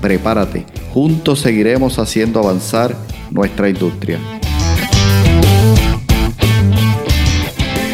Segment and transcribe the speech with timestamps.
[0.00, 0.64] Prepárate,
[0.94, 2.96] juntos seguiremos haciendo avanzar
[3.30, 4.18] nuestra industria.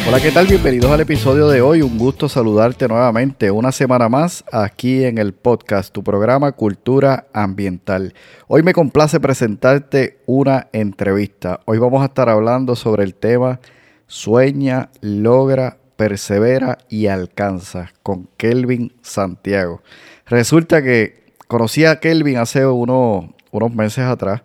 [0.06, 0.46] Hola, ¿qué tal?
[0.46, 1.82] Bienvenidos al episodio de hoy.
[1.82, 8.14] Un gusto saludarte nuevamente una semana más aquí en el podcast, tu programa Cultura Ambiental.
[8.46, 11.58] Hoy me complace presentarte una entrevista.
[11.64, 13.58] Hoy vamos a estar hablando sobre el tema
[14.06, 19.82] Sueña, logra, persevera y alcanza con Kelvin Santiago.
[20.26, 24.42] Resulta que conocí a Kelvin hace unos meses atrás.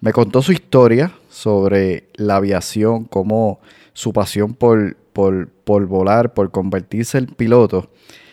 [0.00, 3.60] Me contó su historia sobre la aviación, cómo
[3.92, 7.90] su pasión por, por, volar, por convertirse en piloto.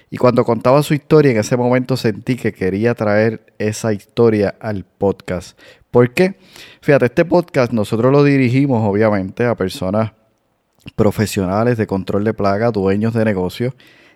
[0.10, 4.84] Y cuando contaba su historia, en ese momento sentí que quería traer esa historia al
[4.84, 5.58] podcast.
[5.90, 6.36] ¿Por qué?
[6.82, 10.12] Fíjate, este podcast nosotros lo dirigimos obviamente a personas
[10.96, 13.74] profesionales de control de plaga, dueños de negocios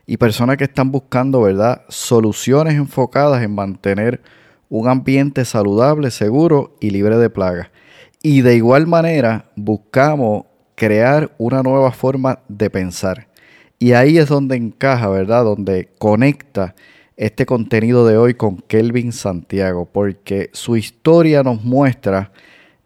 [0.07, 4.21] y personas que están buscando, ¿verdad?, soluciones enfocadas en mantener
[4.69, 7.69] un ambiente saludable, seguro y libre de plagas.
[8.21, 10.45] Y de igual manera buscamos
[10.75, 13.27] crear una nueva forma de pensar.
[13.79, 15.43] Y ahí es donde encaja, ¿verdad?
[15.43, 16.75] Donde conecta
[17.17, 22.31] este contenido de hoy con Kelvin Santiago, porque su historia nos muestra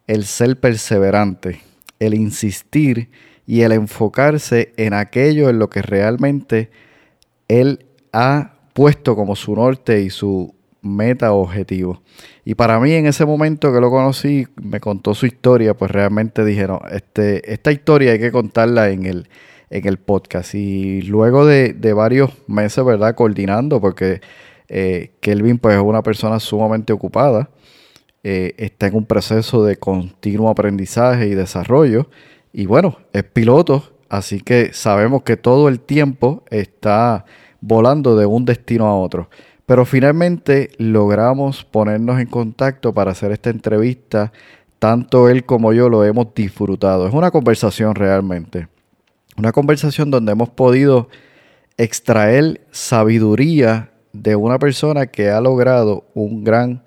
[0.06, 1.60] el ser perseverante,
[1.98, 3.10] el insistir
[3.46, 6.70] y el enfocarse en aquello en lo que realmente
[7.50, 12.00] él ha puesto como su norte y su meta objetivo.
[12.44, 16.44] Y para mí en ese momento que lo conocí, me contó su historia, pues realmente
[16.44, 19.28] dije, no, este, esta historia hay que contarla en el,
[19.68, 20.54] en el podcast.
[20.54, 23.16] Y luego de, varios meses, ¿verdad?
[23.16, 24.20] Coordinando, porque
[24.68, 27.50] eh, Kelvin pues es una persona sumamente ocupada,
[28.22, 32.08] eh, está en un proceso de continuo aprendizaje y desarrollo.
[32.52, 37.24] Y bueno, es piloto, así que sabemos que todo el tiempo está
[37.60, 39.28] volando de un destino a otro.
[39.66, 44.32] Pero finalmente logramos ponernos en contacto para hacer esta entrevista.
[44.78, 47.06] Tanto él como yo lo hemos disfrutado.
[47.06, 48.68] Es una conversación realmente.
[49.36, 51.08] Una conversación donde hemos podido
[51.76, 56.82] extraer sabiduría de una persona que ha logrado un gran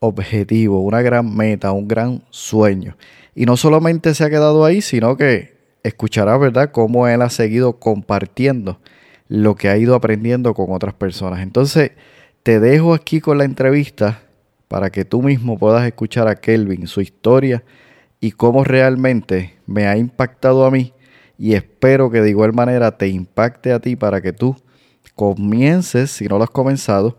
[0.00, 2.96] objetivo, una gran meta, un gran sueño.
[3.34, 7.78] Y no solamente se ha quedado ahí, sino que escuchará, ¿verdad?, cómo él ha seguido
[7.78, 8.80] compartiendo
[9.28, 11.40] lo que ha ido aprendiendo con otras personas.
[11.40, 11.92] Entonces,
[12.42, 14.22] te dejo aquí con la entrevista
[14.68, 17.62] para que tú mismo puedas escuchar a Kelvin, su historia
[18.20, 20.92] y cómo realmente me ha impactado a mí
[21.38, 24.56] y espero que de igual manera te impacte a ti para que tú
[25.14, 27.16] comiences, si no lo has comenzado,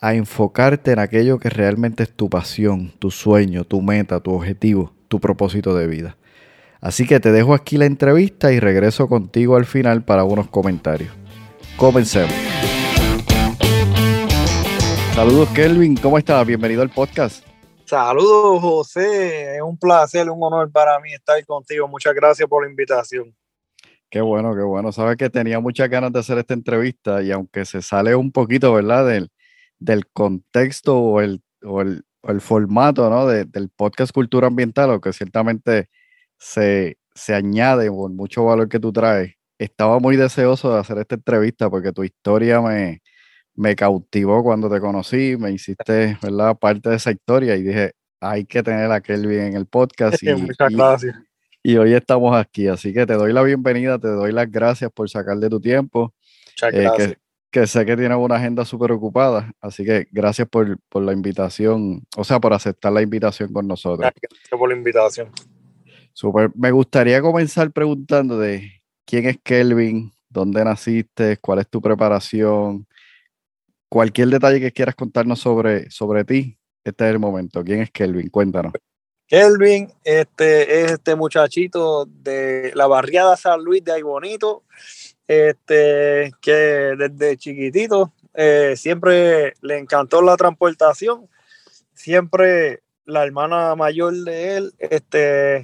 [0.00, 4.92] a enfocarte en aquello que realmente es tu pasión, tu sueño, tu meta, tu objetivo,
[5.06, 6.16] tu propósito de vida.
[6.80, 11.21] Así que te dejo aquí la entrevista y regreso contigo al final para unos comentarios.
[11.76, 12.32] Comencemos.
[15.14, 16.46] Saludos Kelvin, ¿cómo estás?
[16.46, 17.44] Bienvenido al podcast.
[17.84, 21.86] Saludos José, es un placer, un honor para mí estar contigo.
[21.88, 23.34] Muchas gracias por la invitación.
[24.08, 24.92] Qué bueno, qué bueno.
[24.92, 28.72] Sabes que tenía muchas ganas de hacer esta entrevista y aunque se sale un poquito,
[28.72, 29.06] ¿verdad?
[29.06, 29.30] Del,
[29.78, 32.04] del contexto o el, o el,
[32.40, 33.26] formato, ¿no?
[33.26, 35.88] del podcast Cultura Ambiental, o que ciertamente
[36.38, 39.34] se, se añade por mucho valor que tú traes
[39.64, 43.02] estaba muy deseoso de hacer esta entrevista porque tu historia me,
[43.54, 46.56] me cautivó cuando te conocí, me hiciste, ¿verdad?
[46.58, 50.22] Parte de esa historia y dije, hay que tener a Kelvin en el podcast.
[50.22, 51.16] Y, Muchas gracias.
[51.62, 55.08] Y, hoy estamos aquí, así que te doy la bienvenida, te doy las gracias por
[55.08, 56.12] sacar de tu tiempo.
[56.50, 57.16] Muchas eh, gracias.
[57.50, 62.02] que, sé que tienes una agenda súper ocupada, así que gracias por, por, la invitación,
[62.16, 64.10] o sea, por aceptar la invitación con nosotros.
[64.20, 65.30] Gracias por la invitación.
[66.12, 66.50] Súper.
[66.54, 72.86] Me gustaría comenzar preguntando de quién es Kelvin, dónde naciste, cuál es tu preparación,
[73.88, 77.62] cualquier detalle que quieras contarnos sobre, sobre ti, este es el momento.
[77.62, 78.28] ¿Quién es Kelvin?
[78.28, 78.72] Cuéntanos.
[79.26, 84.64] Kelvin este, es este muchachito de la barriada San Luis de Ay Bonito,
[85.26, 86.52] este, que
[86.98, 91.28] desde chiquitito eh, siempre le encantó la transportación,
[91.94, 95.62] siempre la hermana mayor de él, este,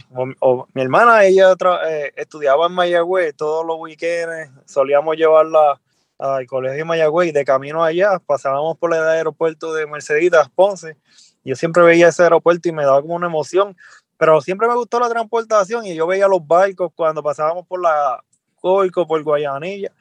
[0.75, 1.55] mi hermana, ella
[1.89, 5.81] eh, estudiaba en Mayagüez todos los weekends, solíamos llevarla
[6.19, 10.97] al colegio de Mayagüez y de camino allá pasábamos por el aeropuerto de Merceditas, Ponce,
[11.45, 13.77] yo siempre veía ese aeropuerto y me daba como una emoción,
[14.17, 18.23] pero siempre me gustó la transportación y yo veía los barcos cuando pasábamos por la
[18.61, 19.93] Coico, por Guayanilla,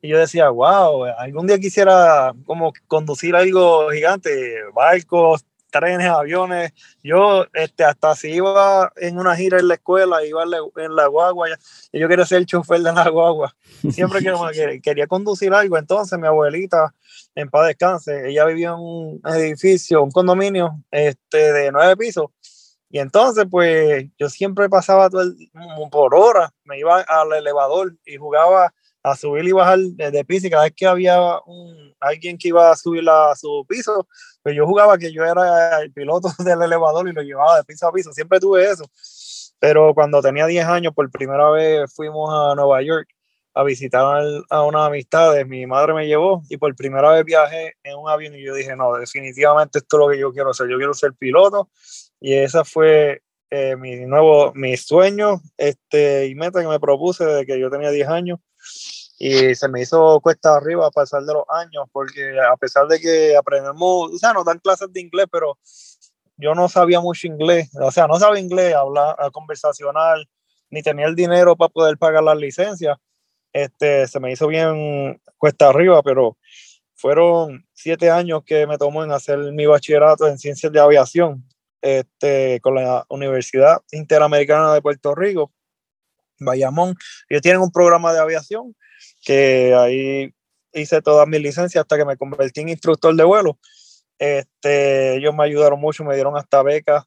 [0.00, 6.72] y yo decía, wow, algún día quisiera como conducir algo gigante, barcos, trenes, aviones.
[7.02, 11.48] Yo este, hasta si iba en una gira en la escuela, iba en la, guagua,
[11.92, 13.54] y yo quería ser el chofer de la guagua.
[13.90, 16.94] Siempre que, quería conducir algo, entonces mi abuelita,
[17.34, 22.26] en paz descanse, ella vivía en un edificio, un condominio este, de nueve pisos.
[22.90, 25.30] Y entonces, pues, yo siempre pasaba todo
[25.90, 28.72] por horas, me iba al elevador y jugaba
[29.02, 32.70] a subir y bajar de, piso y cada vez que había un, alguien que iba
[32.70, 34.08] a subir a su piso,
[34.42, 37.86] pues yo jugaba que yo era el piloto del elevador y lo llevaba de piso
[37.88, 38.84] a piso, siempre tuve eso.
[39.60, 43.08] Pero cuando tenía 10 años, por primera vez fuimos a Nueva York
[43.54, 47.96] a visitar a unas amistades, mi madre me llevó y por primera vez viajé en
[47.96, 50.76] un avión y yo dije, no, definitivamente esto es lo que yo quiero hacer, yo
[50.76, 51.68] quiero ser piloto
[52.20, 57.46] y esa fue eh, mi nuevo, mi sueño este, y meta que me propuse desde
[57.46, 58.38] que yo tenía 10 años
[59.18, 63.00] y se me hizo cuesta arriba a pasar de los años, porque a pesar de
[63.00, 65.58] que aprendemos, o sea, nos dan clases de inglés, pero
[66.36, 70.28] yo no sabía mucho inglés, o sea, no sabía inglés, hablar conversacional,
[70.70, 72.96] ni tenía el dinero para poder pagar las licencias.
[73.52, 76.36] Este, se me hizo bien cuesta arriba, pero
[76.94, 81.44] fueron siete años que me tomó en hacer mi bachillerato en ciencias de aviación
[81.80, 85.52] este, con la Universidad Interamericana de Puerto Rico,
[86.40, 86.94] Bayamón.
[87.28, 88.74] Ellos tienen un programa de aviación
[89.24, 90.34] que ahí
[90.72, 93.58] hice todas mis licencias hasta que me convertí en instructor de vuelo.
[94.18, 97.04] Este, ellos me ayudaron mucho, me dieron hasta becas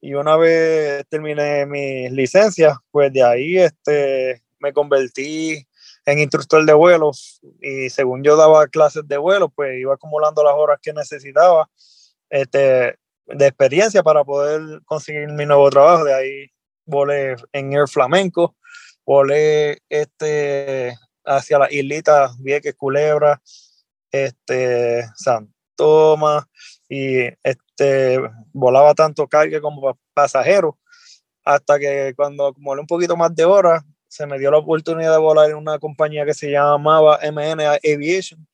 [0.00, 5.66] y una vez terminé mis licencias, pues de ahí este, me convertí
[6.06, 7.12] en instructor de vuelo
[7.60, 11.68] y según yo daba clases de vuelo, pues iba acumulando las horas que necesitaba
[12.30, 16.04] este, de experiencia para poder conseguir mi nuevo trabajo.
[16.04, 16.50] De ahí
[16.84, 18.56] volé en Air Flamenco,
[19.10, 23.42] volé este, hacia las islitas Vieques, Culebra,
[24.12, 26.44] este, San Tomás,
[26.88, 28.20] y este,
[28.52, 30.78] volaba tanto carga como pasajero,
[31.44, 35.18] hasta que cuando acumulé un poquito más de horas, se me dio la oportunidad de
[35.18, 38.46] volar en una compañía que se llamaba MN Aviation,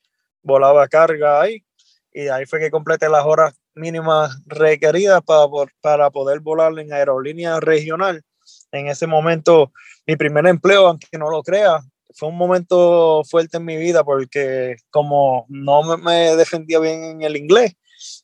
[0.43, 1.63] volaba carga ahí,
[2.11, 5.47] y ahí fue que completé las horas mínimas requeridas para,
[5.83, 8.25] para poder volar en aerolínea regional.
[8.73, 9.73] En ese momento,
[10.07, 11.81] mi primer empleo, aunque no lo crea,
[12.15, 17.37] fue un momento fuerte en mi vida porque como no me, defendía bien en el
[17.37, 17.75] inglés,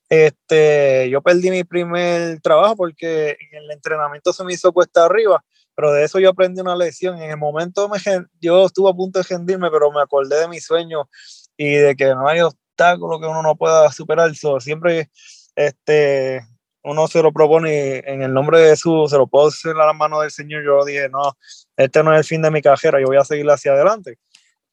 [0.09, 5.45] este, yo perdí mi primer trabajo porque en el entrenamiento se me hizo cuesta arriba,
[5.75, 7.21] pero de eso yo aprendí una lección.
[7.21, 7.99] En el momento me,
[8.41, 11.09] yo estuve a punto de rendirme, pero me acordé de mi sueño
[11.57, 14.31] y de que no hay obstáculo que uno no pueda superar.
[14.31, 15.11] eso siempre
[15.55, 16.41] este,
[16.85, 19.93] uno se lo propone en el nombre de Jesús, se lo puedo hacer a la
[19.93, 20.65] mano del Señor.
[20.65, 21.37] Yo dije, no,
[21.77, 24.19] este no es el fin de mi carrera, yo voy a seguir hacia adelante.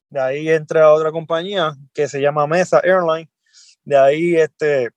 [0.09, 3.29] De ahí entré a otra compañía que se llama Mesa Airline.
[3.83, 4.89] De ahí, este,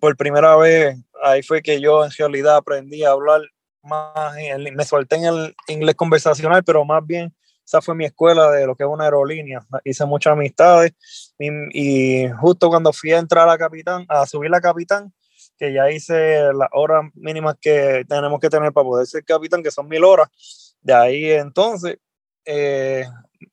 [0.00, 3.40] por primera vez, ahí fue que yo en realidad aprendí a hablar
[3.82, 4.34] más,
[4.74, 8.76] me solté en el inglés conversacional, pero más bien esa fue mi escuela de lo
[8.76, 9.60] que es una aerolínea.
[9.84, 10.92] Hice muchas amistades
[11.38, 15.12] y, y justo cuando fui a entrar a capitán, a subir la capitán,
[15.62, 19.70] que ya hice las horas mínimas que tenemos que tener para poder ser capitán, que
[19.70, 20.26] son mil horas.
[20.80, 21.98] De ahí entonces,
[22.44, 23.04] eh,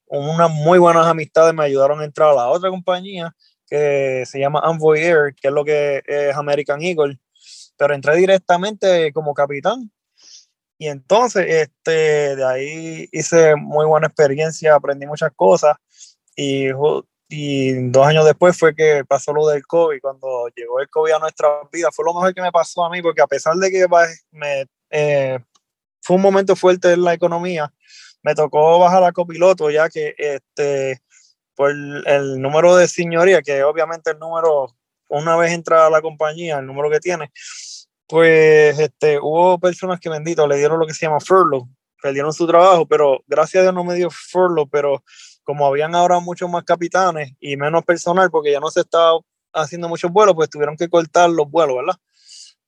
[0.08, 3.36] unas muy buenas amistades me ayudaron a entrar a la otra compañía
[3.68, 7.20] que se llama Envoy Air, que es lo que es American Eagle,
[7.78, 9.92] pero entré directamente como capitán.
[10.80, 15.78] Y entonces, este, de ahí hice muy buena experiencia, aprendí muchas cosas
[16.36, 16.72] y
[17.32, 21.20] y dos años después fue que pasó lo del COVID, cuando llegó el COVID a
[21.20, 23.86] nuestra vida, fue lo mejor que me pasó a mí, porque a pesar de que
[24.32, 25.38] me, eh,
[26.02, 27.72] fue un momento fuerte en la economía,
[28.24, 31.04] me tocó bajar a copiloto, ya que este,
[31.56, 34.76] por el, número de señoría, que obviamente el número,
[35.08, 37.32] una vez entra a la compañía, el número que tiene,
[38.08, 41.68] pues este, hubo personas que bendito le dieron lo que se llama furlough,
[42.02, 45.04] perdieron su trabajo, pero gracias a Dios no me dio furlough, pero
[45.50, 49.20] como habían ahora muchos más capitanes y menos personal, porque ya no se estaba
[49.52, 51.96] haciendo muchos vuelos, pues tuvieron que cortar los vuelos, ¿verdad?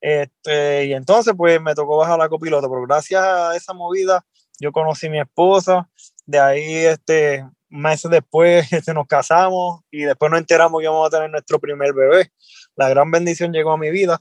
[0.01, 4.25] Este, y entonces, pues me tocó bajar la copiloto, pero gracias a esa movida,
[4.59, 5.87] yo conocí a mi esposa,
[6.25, 11.11] de ahí, este, meses después, este, nos casamos y después nos enteramos que íbamos a
[11.11, 12.31] tener nuestro primer bebé.
[12.75, 14.19] La gran bendición llegó a mi vida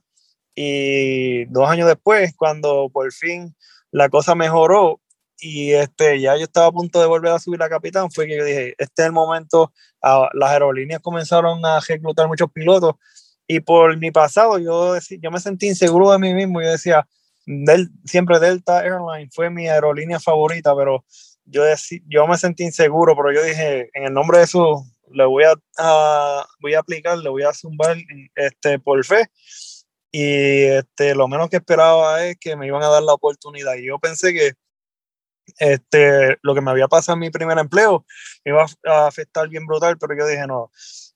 [0.55, 3.57] y dos años después, cuando por fin
[3.91, 5.01] la cosa mejoró,
[5.41, 8.37] y este, ya yo estaba a punto de volver a subir a capitán, fue que
[8.37, 12.95] yo dije, este es el momento, ah, las aerolíneas comenzaron a reclutar muchos pilotos
[13.47, 16.63] Y por mi pasado, yo, yo me sentí inseguro de mí mismo.
[16.63, 17.07] Yo decía,
[17.47, 21.05] Del, siempre Delta Airlines fue mi aerolínea favorita, pero
[21.47, 21.65] yo,
[22.07, 25.55] yo me sentí inseguro, pero yo dije, en el nombre de eso, le voy a,
[26.61, 27.97] voy a aplicar, le voy a zumbar
[28.37, 29.29] este, por fe.
[30.13, 33.75] Y este, lo menos que esperaba es que me iban a dar la oportunidad.
[33.77, 34.53] Y yo pensé que
[35.59, 38.05] este, lo que me había pasado en mi primer empleo
[38.45, 40.71] iba a afectar bien brutal, pero yo dije, no,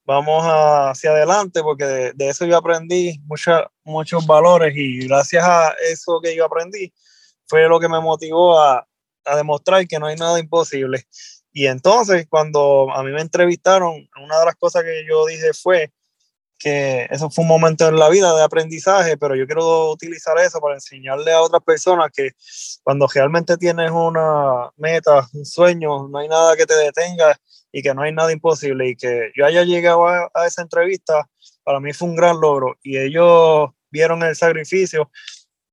[0.04, 3.20] vamos hacia adelante porque de, eso yo aprendí
[3.84, 6.92] muchos valores y gracias a eso que yo aprendí
[7.46, 8.86] fue lo que me motivó a,
[9.24, 11.06] a demostrar que no hay nada imposible.
[11.52, 15.92] Y entonces cuando a mí me entrevistaron, una de las cosas que yo dije fue,
[16.64, 20.60] que eso fue un momento en la vida de aprendizaje, pero yo quiero utilizar eso
[20.60, 22.30] para enseñarle a otras personas que
[22.82, 27.38] cuando realmente tienes una meta, un sueño, no hay nada que te detenga
[27.70, 28.88] y que no hay nada imposible.
[28.88, 31.28] Y que yo haya llegado a, esa entrevista,
[31.64, 32.78] para mí fue un gran logro.
[32.82, 35.10] Y ellos vieron el sacrificio.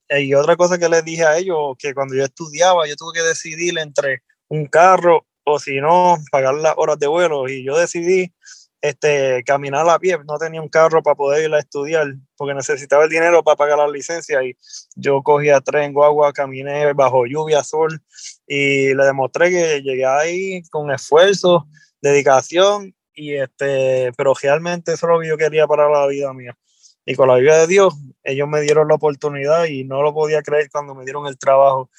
[0.10, 3.24] Y otra cosa que les dije a ellos, que cuando yo estudiaba, yo tuve que
[3.26, 7.48] decidir entre un carro o si no, pagar las horas de vuelo.
[7.48, 8.34] Y yo decidí
[8.82, 13.04] este, caminar a pie, no tenía un carro para poder ir a estudiar, porque necesitaba
[13.04, 14.58] el dinero para pagar la licencia y
[14.96, 18.02] yo cogía tren, guagua, caminé bajo lluvia, sol
[18.48, 21.68] y le demostré que llegué ahí con esfuerzo,
[22.02, 26.58] dedicación y este, pero realmente eso es lo que yo quería para la vida mía.
[27.06, 30.42] Y con la vida de Dios, ellos me dieron la oportunidad y no lo podía
[30.42, 31.90] creer cuando me dieron el trabajo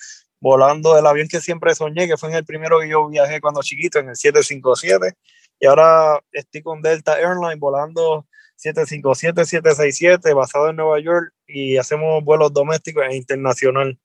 [0.41, 3.63] volando el avión que siempre soñé, que fue en el primero que yo viajé cuando
[3.63, 5.17] chiquito, en el 757
[5.63, 8.27] y ahora estoy con Delta Airlines volando
[8.57, 13.97] 757, 767 basado en Nueva York y hacemos vuelos domésticos e internacional.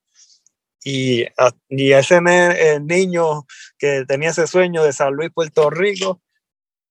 [0.85, 1.25] Y,
[1.67, 3.47] y ese el niño
[3.79, 6.21] que tenía ese sueño de San Luis, Puerto Rico,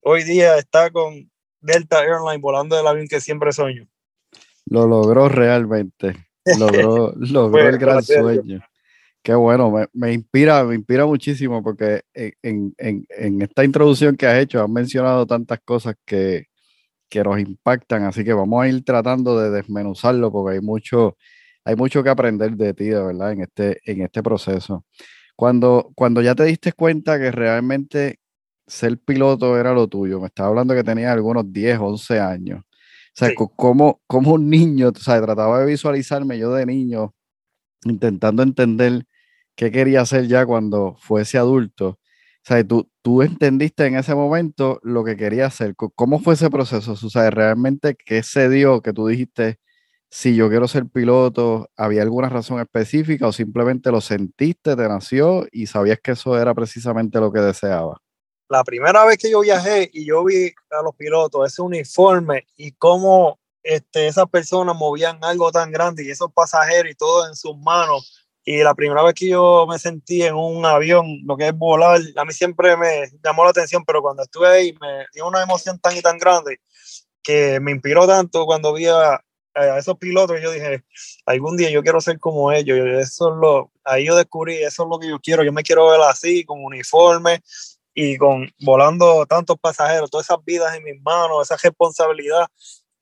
[0.00, 1.30] hoy día está con
[1.60, 3.86] Delta Airlines volando el avión que siempre sueño.
[4.64, 6.26] Lo logró realmente.
[6.58, 8.60] Logró, logró el gran sueño.
[9.26, 12.72] Qué bueno, me, inspira, me inspira muchísimo porque en,
[13.42, 16.46] esta introducción que has hecho has mencionado tantas cosas que,
[17.24, 21.16] nos impactan, así que vamos a ir tratando de desmenuzarlo porque hay mucho,
[21.64, 24.84] hay mucho que aprender de ti, de verdad, en este, en este proceso.
[25.34, 28.20] Cuando, cuando ya te diste cuenta que realmente
[28.64, 32.60] ser piloto era lo tuyo, me estaba hablando que tenías algunos 10, 11 años.
[32.60, 32.64] O
[33.12, 37.12] sea, como, como un niño, o sea, trataba de visualizarme yo de niño,
[37.82, 39.04] intentando entender
[39.56, 41.88] qué quería hacer ya cuando fuese adulto.
[41.88, 45.74] O sea, tú, tú entendiste en ese momento lo que quería hacer.
[45.74, 46.92] ¿Cómo fue ese proceso?
[46.92, 49.58] O sea, realmente, ¿qué se dio que tú dijiste,
[50.08, 55.46] si yo quiero ser piloto, ¿había alguna razón específica o simplemente lo sentiste, te nació
[55.50, 58.00] y sabías que eso era precisamente lo que deseaba?
[58.48, 62.70] La primera vez que yo viajé y yo vi a los pilotos ese uniforme y
[62.72, 67.58] cómo este, esas personas movían algo tan grande y esos pasajeros y todo en sus
[67.58, 71.52] manos y la primera vez que yo me sentí en un avión, lo que es
[71.52, 75.42] volar, a mí siempre me llamó la atención, pero cuando estuve ahí me dio una
[75.42, 76.60] emoción tan y tan grande
[77.24, 79.20] que me inspiró tanto cuando vi a,
[79.78, 80.40] esos pilotos.
[80.40, 80.84] Yo dije,
[81.24, 82.78] algún día yo quiero ser como ellos.
[82.78, 85.42] Eso es lo, ahí yo descubrí, eso es lo que yo quiero.
[85.42, 87.40] Yo me quiero ver así, con uniforme
[87.94, 92.46] y con volando tantos pasajeros, todas esas vidas en mis manos, esa responsabilidad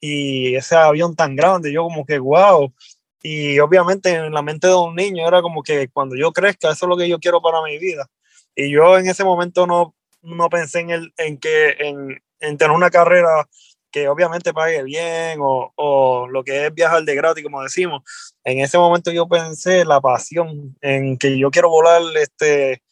[0.00, 1.72] y ese avión tan grande.
[1.72, 2.72] Yo como que, wow,
[3.26, 6.84] y obviamente en la mente de un niño era como que cuando yo crezca, eso
[6.84, 8.06] es lo que yo quiero para mi vida.
[8.54, 12.76] Y yo en ese momento no, no pensé en, el, en, que, en, en tener
[12.76, 13.48] una carrera
[13.90, 18.02] que obviamente pague bien o, o, lo que es viajar de gratis, como decimos.
[18.44, 22.82] En ese momento yo pensé la pasión en que yo quiero volar este,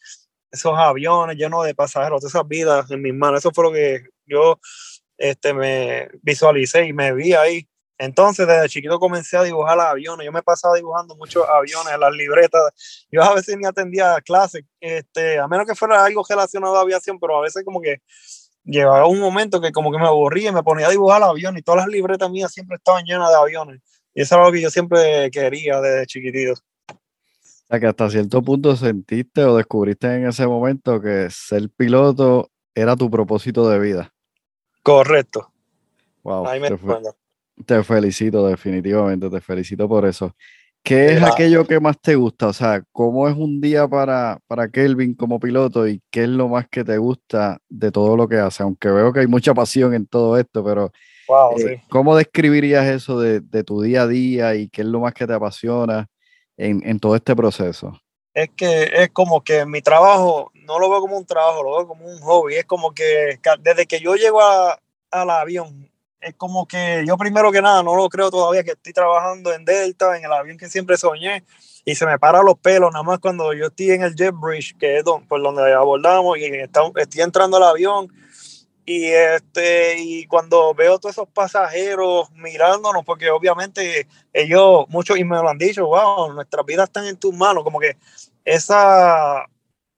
[0.51, 3.41] esos aviones llenos de pasajeros, esas vidas en mis manos.
[3.41, 4.59] Eso fue lo que yo
[5.19, 7.69] este, me visualicé y me vi ahí
[8.03, 10.25] entonces, desde chiquito comencé a dibujar aviones.
[10.27, 13.07] Yo me pasaba dibujando muchos aviones en las libretas.
[13.13, 17.21] Yo a veces ni atendía clases, este, a menos que fuera algo relacionado a aviación,
[17.21, 18.03] pero a veces como que
[18.65, 21.63] llegaba un momento que como que me aburría y me ponía a dibujar aviones y
[21.63, 23.81] todas las libretas mías siempre estaban llenas de aviones.
[24.15, 26.55] Y eso era lo que yo siempre quería desde chiquitito.
[26.55, 32.51] O sea, que hasta cierto punto sentiste o descubriste en ese momento que ser piloto
[32.75, 34.13] era tu propósito de vida.
[34.83, 35.53] Correcto.
[36.25, 36.49] Wow.
[36.49, 36.77] Ahí me te
[37.85, 40.35] felicito, definitivamente, te felicito por eso.
[40.83, 42.49] ¿Qué es aquello que más te gusta?
[42.49, 46.49] O sea, ¿cómo es un día para, para Kelvin como piloto y qué es lo
[46.49, 48.65] más que te gusta de todo lo que hace?
[48.65, 50.91] Aunque veo que hay mucha pasión en todo esto, pero
[51.57, 55.27] eh, ¿cómo describirías eso de, tu día a día y qué es lo más que
[55.27, 56.09] te apasiona
[56.57, 57.93] en, en todo este proceso?
[58.35, 61.87] Es que es como que mi trabajo, no lo veo como un trabajo, lo veo
[61.87, 62.57] como un hobby.
[62.57, 65.92] Es como que desde que yo llego al avión,
[66.23, 69.65] es como que yo primero que nada no lo creo todavía que estoy trabajando en
[69.65, 71.45] Delta, en el avión que siempre soñé,
[71.85, 74.77] y se me paran los pelos nada más cuando yo estoy en el jet bridge,
[74.79, 78.09] que es por donde abordamos, y estoy entrando al avión,
[78.85, 85.37] y este y cuando veo todos esos pasajeros mirándonos porque obviamente ellos muchos y me
[85.37, 87.97] lo han dicho wow nuestras vidas están en tus manos como que
[88.45, 89.47] esa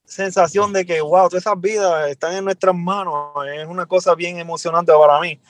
[0.04, 4.38] sensación de que wow todas esas vidas están en nuestras manos es una cosa bien
[4.38, 5.40] emocionante para mí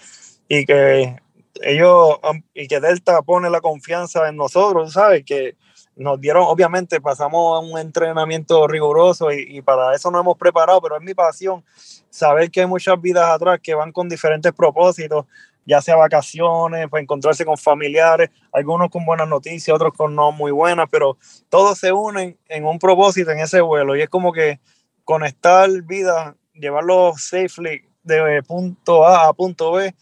[0.48, 1.16] y que
[1.62, 2.18] ellos
[2.52, 5.56] y que Delta pone la confianza en nosotros sabes que
[5.96, 11.02] nos dieron, obviamente pasamos un entrenamiento riguroso y, para eso nos hemos preparado, pero es
[11.02, 11.64] mi pasión
[12.10, 15.26] saber que hay muchas vidas atrás que van con diferentes propósitos,
[15.64, 20.50] ya sea vacaciones, para encontrarse con familiares, algunos con buenas noticias, otros con no muy
[20.50, 21.16] buenas, pero
[21.48, 24.58] todos se unen en un propósito en ese vuelo y es como que
[25.04, 29.94] conectar vidas, llevarlos safely de punto A a punto B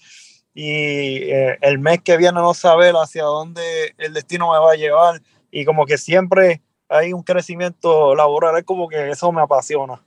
[0.54, 4.76] y eh, el mes que viene no saber hacia dónde el destino me va a
[4.76, 10.02] llevar y como que siempre hay un crecimiento laboral, es como que eso me apasiona.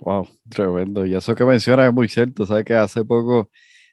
[0.00, 1.04] Wow, tremendo.
[1.04, 2.46] Y eso que mencionas es muy cierto.
[2.46, 3.50] Sabes que hace poco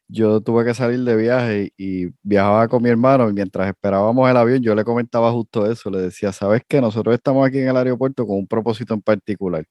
[0.07, 4.37] yo tuve que salir de viaje y viajaba con mi hermano y mientras esperábamos el
[4.37, 5.89] avión yo le comentaba justo eso.
[5.89, 9.65] Le decía, sabes que nosotros estamos aquí en el aeropuerto con un propósito en particular.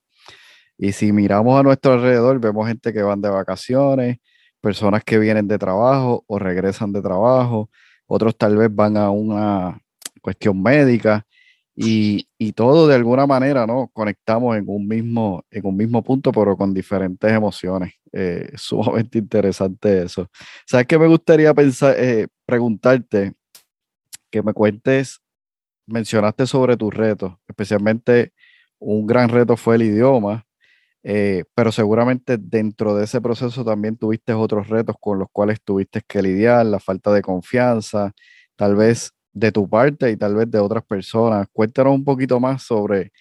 [0.77, 4.19] Y si miramos a nuestro alrededor, vemos gente que van de vacaciones,
[4.65, 7.69] personas que vienen de trabajo o regresan de trabajo,
[8.07, 9.79] otros tal vez van a una
[10.23, 11.27] cuestión médica
[11.77, 13.91] y, y, todo de alguna manera, ¿no?
[13.93, 17.93] Conectamos en un mismo, en un mismo punto, pero con diferentes emociones.
[18.11, 20.29] Eh, sumamente interesante eso.
[20.67, 23.35] ¿Sabes qué me gustaría pensar, eh, preguntarte?
[24.31, 25.21] Que me cuentes,
[25.87, 28.33] mencionaste sobre tus retos, especialmente
[28.79, 30.47] un gran reto fue el idioma,
[31.07, 36.01] eh, pero seguramente dentro de ese proceso también tuviste otros retos con los cuales tuviste
[36.07, 38.13] que lidiar, la falta de confianza,
[38.57, 41.47] tal vez de tu parte y tal vez de otras personas.
[41.53, 43.13] Cuéntanos un poquito más sobre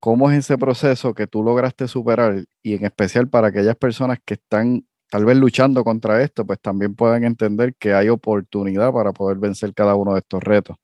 [0.00, 4.34] cómo es ese proceso que tú lograste superar y en especial para aquellas personas que
[4.34, 9.36] están tal vez luchando contra esto, pues también puedan entender que hay oportunidad para poder
[9.36, 10.76] vencer cada uno de estos retos.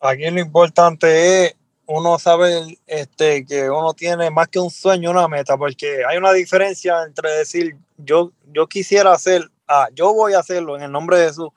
[0.00, 5.28] Aquí lo importante es uno sabe este, que uno tiene más que un sueño, una
[5.28, 10.40] meta, porque hay una diferencia entre decir yo, yo quisiera hacer, ah, yo voy a
[10.40, 11.50] hacerlo en el nombre de Jesús,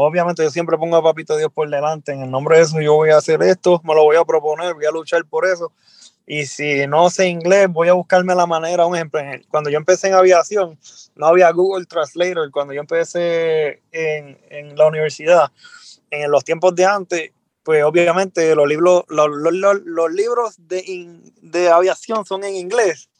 [0.00, 2.12] Obviamente yo siempre pongo a Papito Dios por delante.
[2.12, 4.72] En el nombre de eso yo voy a hacer esto, me lo voy a proponer,
[4.74, 5.72] voy a luchar por eso.
[6.24, 8.86] Y si no sé inglés, voy a buscarme la manera.
[8.86, 10.78] Un ejemplo, cuando yo empecé en aviación,
[11.16, 12.48] no había Google Translator.
[12.52, 15.50] Cuando yo empecé en, en la universidad,
[16.12, 17.32] en los tiempos de antes,
[17.68, 23.10] pues obviamente los libros, los, los, los libros de, de aviación son en inglés.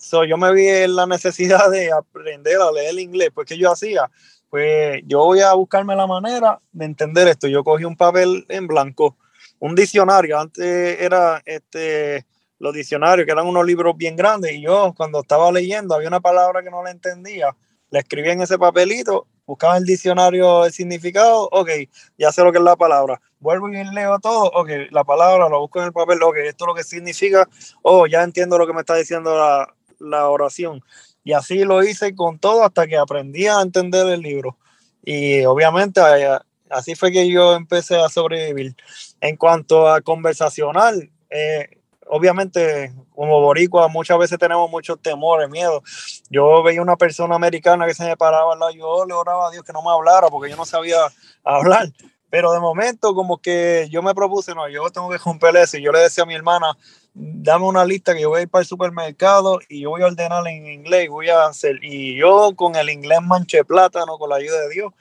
[0.00, 3.70] So, yo me vi en la necesidad de aprender a leer inglés, pues ¿qué yo
[3.70, 4.10] hacía?
[4.48, 7.46] pues yo voy a buscarme la manera de entender esto.
[7.46, 9.18] Yo cogí un papel en blanco,
[9.58, 12.24] un diccionario, antes era este,
[12.58, 16.20] los diccionarios, que eran unos libros bien grandes, y yo cuando estaba leyendo había una
[16.20, 17.54] palabra que no la entendía,
[17.90, 21.70] la escribí en ese papelito, buscaba el diccionario el significado, ok,
[22.16, 23.20] ya sé lo que es la palabra.
[23.40, 26.68] Vuelvo y leo todo, ok, la palabra lo busco en el papel, ok, esto es
[26.68, 27.48] lo que significa,
[27.82, 30.82] oh, ya entiendo lo que me está diciendo la, la oración.
[31.24, 34.56] Y así lo hice con todo hasta que aprendí a entender el libro.
[35.02, 36.38] Y obviamente eh,
[36.70, 38.74] así fue que yo empecé a sobrevivir.
[39.20, 41.79] En cuanto a conversacional, eh,
[42.10, 45.82] obviamente como boricua muchas veces tenemos muchos temores, miedo.
[46.28, 49.50] Yo veía una persona americana que se me paraba al lado, yo le oraba a
[49.50, 50.98] Dios que no me hablara porque yo no sabía
[51.44, 51.88] hablar.
[52.30, 55.76] Pero de momento como que yo me propuse, no, yo tengo que romper eso.
[55.76, 56.76] Y yo le decía a mi hermana,
[57.12, 60.06] dame una lista que yo voy a ir para el supermercado y yo voy a
[60.06, 61.82] ordenar en inglés voy a hacer.
[61.82, 64.92] Y yo con el inglés manché plátano, con la ayuda de Dios,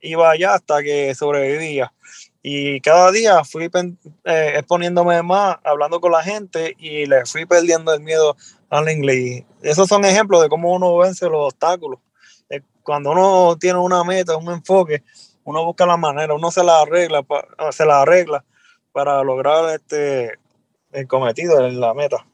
[0.00, 1.92] iba allá hasta que sobrevivía.
[2.42, 3.64] Y cada día fui
[4.24, 8.36] eh, exponiéndome más, hablando con la gente y le fui perdiendo el miedo
[8.70, 9.44] al inglés.
[9.62, 12.00] esos son ejemplos de cómo uno vence los obstáculos.
[12.48, 15.02] Eh, cuando uno tiene una meta, un enfoque,
[15.44, 17.24] uno busca la manera, uno se la arregla,
[17.72, 18.44] se la arregla
[18.92, 20.32] para lograr este,
[20.92, 22.26] el cometido, la meta.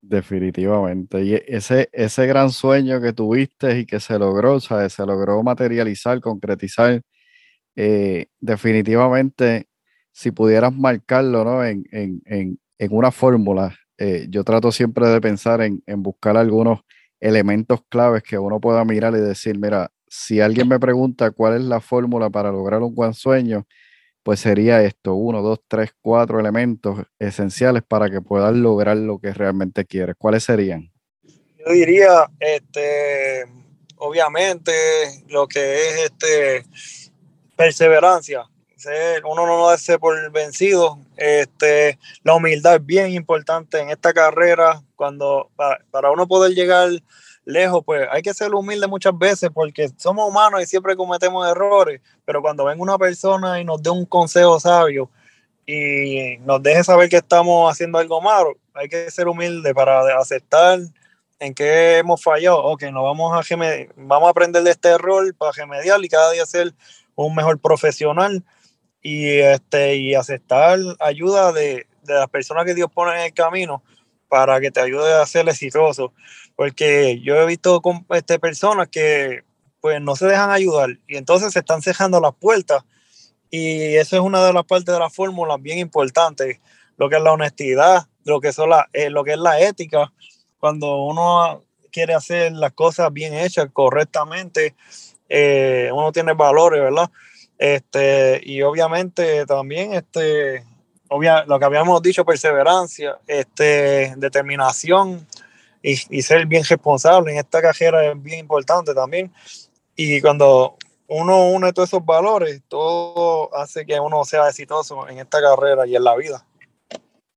[0.00, 1.22] Definitivamente.
[1.22, 4.92] Y ese, ese gran sueño que tuviste y que se logró, ¿sabes?
[4.94, 7.02] se logró materializar, concretizar,
[7.76, 9.68] eh, definitivamente,
[10.12, 11.64] si pudieras marcarlo ¿no?
[11.64, 16.36] en, en, en, en una fórmula, eh, yo trato siempre de pensar en, en buscar
[16.36, 16.80] algunos
[17.20, 21.62] elementos claves que uno pueda mirar y decir, mira, si alguien me pregunta cuál es
[21.62, 23.66] la fórmula para lograr un buen sueño,
[24.22, 29.32] pues sería esto, uno, dos, tres, cuatro elementos esenciales para que puedas lograr lo que
[29.32, 30.16] realmente quieres.
[30.18, 30.92] ¿Cuáles serían?
[31.24, 33.44] Yo diría, este,
[33.96, 34.72] obviamente,
[35.28, 36.64] lo que es este
[37.62, 38.44] perseverancia.
[39.24, 40.98] Uno no ser por vencido.
[41.16, 44.82] Este, la humildad es bien importante en esta carrera.
[44.96, 46.90] Cuando para, uno poder llegar
[47.44, 52.00] lejos, pues hay que ser humilde muchas veces porque somos humanos y siempre cometemos errores.
[52.24, 55.08] Pero cuando venga una persona y nos dé un consejo sabio
[55.64, 60.80] y nos deje saber que estamos haciendo algo malo, hay que ser humilde para aceptar
[61.38, 63.56] en qué hemos fallado, ok, nos vamos a,
[63.96, 66.72] vamos a aprender de este error para remediar y cada día ser
[67.14, 68.44] un mejor profesional
[69.02, 73.82] y, este, y aceptar ayuda de, de las personas que Dios pone en el camino
[74.28, 76.12] para que te ayude a ser exitoso.
[76.56, 79.44] Porque yo he visto con, este, personas que
[79.80, 82.84] pues no se dejan ayudar y entonces se están cerrando las puertas
[83.50, 86.62] y eso es una de las partes de la fórmula bien importante,
[86.96, 90.10] lo que es la honestidad, lo que, la, eh, lo que es la ética,
[90.58, 94.74] cuando uno quiere hacer las cosas bien hechas, correctamente,
[95.34, 97.10] eh, uno tiene valores, ¿verdad?
[97.56, 100.62] Este, y obviamente también este,
[101.46, 105.26] lo que habíamos dicho, perseverancia, este, determinación
[105.82, 109.32] y, y, ser bien responsable en esta carrera es bien importante también.
[109.96, 110.76] Y cuando
[111.08, 115.96] uno une todos esos valores, todo hace que uno sea exitoso en esta carrera y
[115.96, 116.44] en la vida.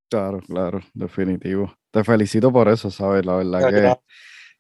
[0.09, 1.73] Claro, claro, definitivo.
[1.91, 3.25] Te felicito por eso, ¿sabes?
[3.25, 3.97] La verdad que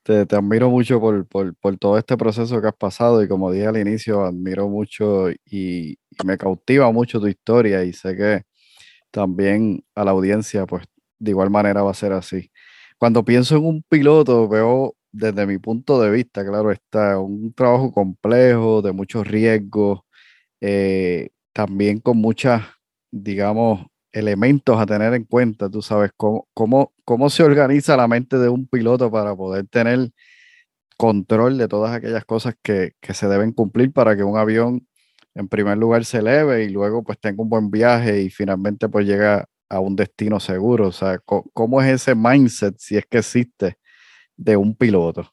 [0.05, 4.23] te, admiro mucho por, todo este proceso que has pasado y como dije al inicio,
[4.23, 8.43] admiro mucho y, me cautiva mucho tu historia y sé que
[9.11, 10.85] también a la audiencia, pues
[11.19, 12.51] de igual manera va a ser así.
[12.99, 17.91] Cuando pienso en un piloto, veo desde mi punto de vista, claro está, un trabajo
[17.91, 20.01] complejo, de muchos riesgos,
[20.61, 22.63] eh, también con muchas,
[23.11, 28.37] digamos, elementos a tener en cuenta, tú sabes, cómo, cómo, cómo se organiza la mente
[28.37, 30.09] de un piloto para poder tener
[30.95, 34.87] control de todas aquellas cosas que, se deben cumplir para que un avión
[35.35, 39.05] en primer lugar se eleve y luego pues tenga un buen viaje y finalmente pues
[39.05, 40.87] llega a un destino seguro.
[40.87, 43.77] O sea, ¿cómo es ese mindset, si es que existe,
[44.37, 45.29] de un piloto?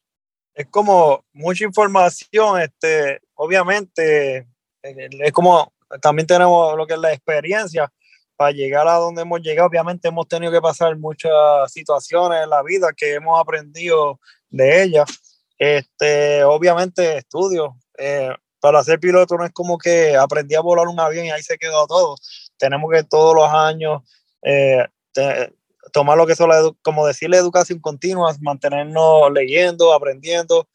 [0.54, 4.38] Es como mucha información, este, obviamente,
[4.82, 7.92] eh, es como también tenemos lo que es la experiencia,
[8.36, 11.32] para llegar a donde hemos llegado, obviamente hemos tenido que pasar muchas
[11.72, 15.08] situaciones en la vida que hemos aprendido de ellas.
[15.58, 17.76] Este, obviamente estudio.
[17.98, 21.42] Eh, para ser piloto no es como que aprendí a volar un avión y ahí
[21.42, 22.16] se quedó todo.
[22.56, 24.02] Tenemos que todos los años
[24.42, 24.86] eh,
[25.92, 26.38] tomar lo que es,
[26.82, 30.68] como decirle, educación continua, mantenernos leyendo, aprendiendo.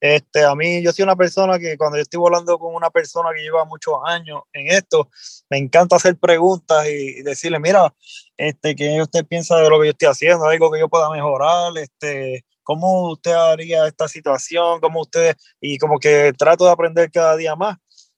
[0.00, 3.30] Este, a mí, yo soy una persona que cuando yo estoy volando con una persona
[3.34, 5.10] que lleva muchos años en esto,
[5.50, 7.94] me encanta hacer preguntas y decirle, mira,
[8.36, 10.46] este, ¿qué usted piensa de lo que yo estoy haciendo?
[10.46, 11.76] ¿Algo que yo pueda mejorar?
[11.76, 14.80] Este, ¿Cómo usted haría esta situación?
[14.80, 15.36] ¿Cómo usted?
[15.60, 17.76] Y como que trato de aprender cada día más.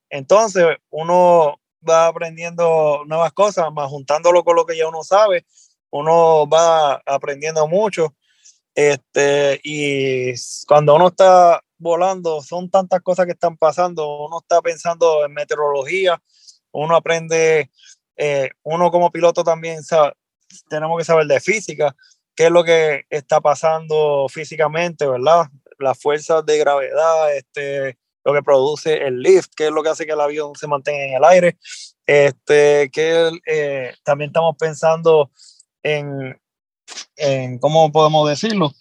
[0.08, 5.44] Entonces, uno va aprendiendo nuevas cosas, más juntándolo con lo que ya uno sabe,
[5.96, 8.14] uno va aprendiendo mucho.
[8.74, 10.34] Este, y
[10.66, 16.22] cuando uno está volando, son tantas cosas que están pasando, uno está pensando en meteorología,
[16.72, 17.70] uno aprende,
[18.16, 20.12] eh, uno como piloto también sabe,
[20.68, 21.96] tenemos que saber de física,
[22.34, 25.46] qué es lo que está pasando físicamente, ¿verdad?
[25.78, 30.04] Las fuerzas de gravedad, este, lo que produce el lift, qué es lo que hace
[30.04, 31.58] que el avión se mantenga en el aire,
[32.06, 35.30] este, que eh, también estamos pensando
[35.86, 36.40] en,
[37.16, 38.72] en, ¿cómo podemos decirlo?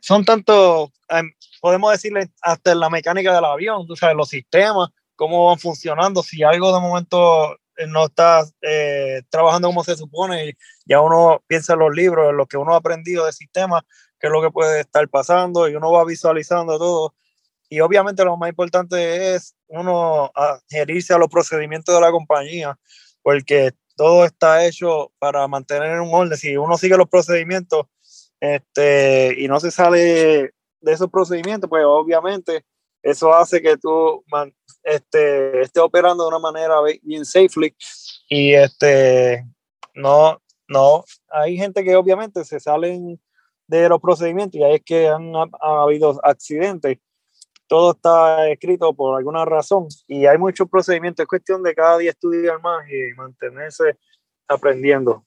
[0.00, 4.90] Son tanto, em, podemos decirle hasta en la mecánica del avión, tú sabes, los sistemas,
[5.16, 10.56] cómo van funcionando, si algo de momento eh, no está eh, trabajando como se supone,
[10.84, 13.82] ya uno piensa en los libros, en lo que uno ha aprendido de sistemas,
[14.20, 17.14] qué es lo que puede estar pasando y uno va visualizando todo.
[17.70, 22.78] Y obviamente lo más importante es uno adherirse a los procedimientos de la compañía,
[23.22, 26.36] porque todo está hecho para mantener un orden.
[26.36, 27.86] Si uno sigue los procedimientos
[28.40, 32.64] este, y no se sale de esos procedimientos, pues obviamente
[33.02, 34.24] eso hace que tú
[34.82, 37.74] este, estés operando de una manera bien safely
[38.28, 39.44] y este,
[39.94, 43.20] no, no, hay gente que obviamente se salen
[43.66, 46.98] de los procedimientos y ahí es que han habido accidentes
[47.66, 51.24] todo está escrito por alguna razón y hay muchos procedimientos.
[51.24, 53.98] Es cuestión de cada día estudiar más y mantenerse
[54.48, 55.24] aprendiendo.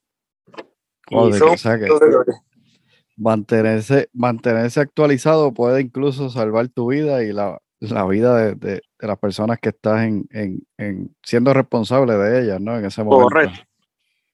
[3.18, 9.18] mantenerse, mantenerse actualizado puede incluso salvar tu vida y la, la vida de, de, las
[9.18, 12.78] personas que estás en, en, en, siendo responsable de ellas, ¿no?
[12.78, 13.30] En ese momento.
[13.30, 13.60] Correcto.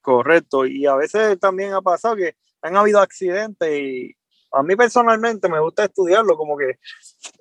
[0.01, 0.65] Correcto.
[0.65, 4.15] Y a veces también ha pasado que han habido accidentes y
[4.53, 6.77] a mí personalmente me gusta estudiarlo, como que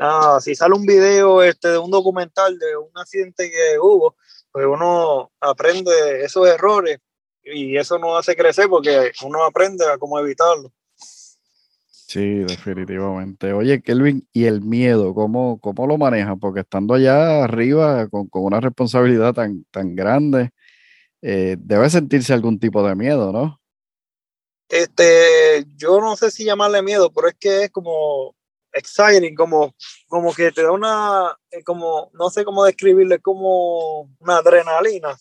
[0.01, 4.17] ah, si sale un video este, de un documental de un accidente que hubo,
[4.51, 6.99] pues uno aprende esos errores
[7.45, 10.73] y eso nos hace crecer porque uno aprende a cómo evitarlo.
[12.13, 13.55] Sí, definitivamente.
[13.55, 15.15] Oye, Kelvin, ¿y el miedo?
[15.15, 16.39] ¿Cómo, cómo lo manejan?
[16.39, 20.51] Porque estando allá arriba con, una responsabilidad tan, tan grande,
[21.23, 23.62] eh, debe sentirse algún tipo de miedo, ¿no?
[24.73, 28.35] Este, yo no sé si llamarle miedo, pero es que es como
[28.73, 29.75] exciting, como,
[30.09, 35.15] como que te da una, eh, como, no sé cómo describirle, como una adrenalina,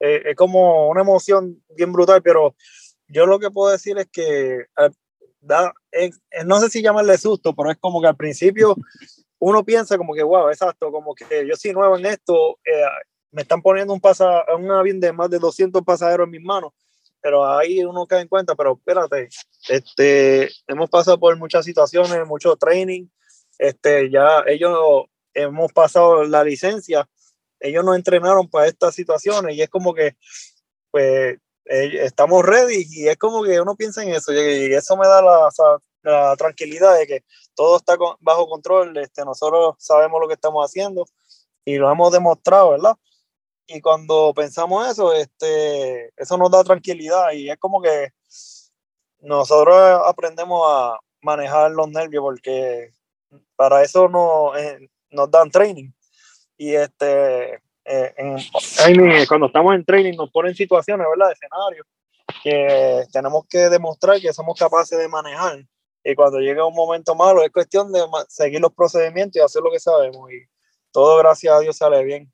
[0.00, 2.54] eh, es como una emoción bien brutal, pero
[3.08, 4.66] yo lo que puedo decir es que
[5.40, 5.72] da,
[6.44, 8.76] no sé si llamarle susto, pero es como que al principio
[9.38, 12.84] uno piensa como que, wow, exacto, como que yo soy nuevo en esto, eh,
[13.30, 16.72] me están poniendo un, pasa, un avión de más de 200 pasajeros en mis manos,
[17.20, 19.28] pero ahí uno cae en cuenta, pero espérate,
[19.68, 23.06] este, hemos pasado por muchas situaciones, mucho training,
[23.58, 25.04] este, ya ellos
[25.34, 27.08] hemos pasado la licencia,
[27.60, 30.16] ellos nos entrenaron para estas situaciones y es como que,
[30.90, 35.06] pues, eh, estamos ready y es como que uno piensa en eso y eso me
[35.06, 35.48] da la,
[36.02, 41.04] la tranquilidad de que todo está bajo control, este, nosotros sabemos lo que estamos haciendo
[41.64, 42.96] y lo hemos demostrado, ¿verdad?
[43.72, 48.08] Y cuando pensamos eso, este, eso nos da tranquilidad y es como que
[49.20, 52.92] nosotros aprendemos a manejar los nervios porque
[53.54, 55.92] para eso no, eh, nos dan training.
[56.56, 58.14] Y este, eh,
[59.28, 61.32] cuando estamos en training nos ponen situaciones, ¿verdad?
[61.32, 61.86] Escenarios
[62.42, 65.64] que tenemos que demostrar que somos capaces de manejar.
[66.02, 69.70] Y cuando llega un momento malo, es cuestión de seguir los procedimientos y hacer lo
[69.70, 70.32] que sabemos.
[70.32, 70.42] Y
[70.90, 72.32] todo, gracias a Dios, sale bien.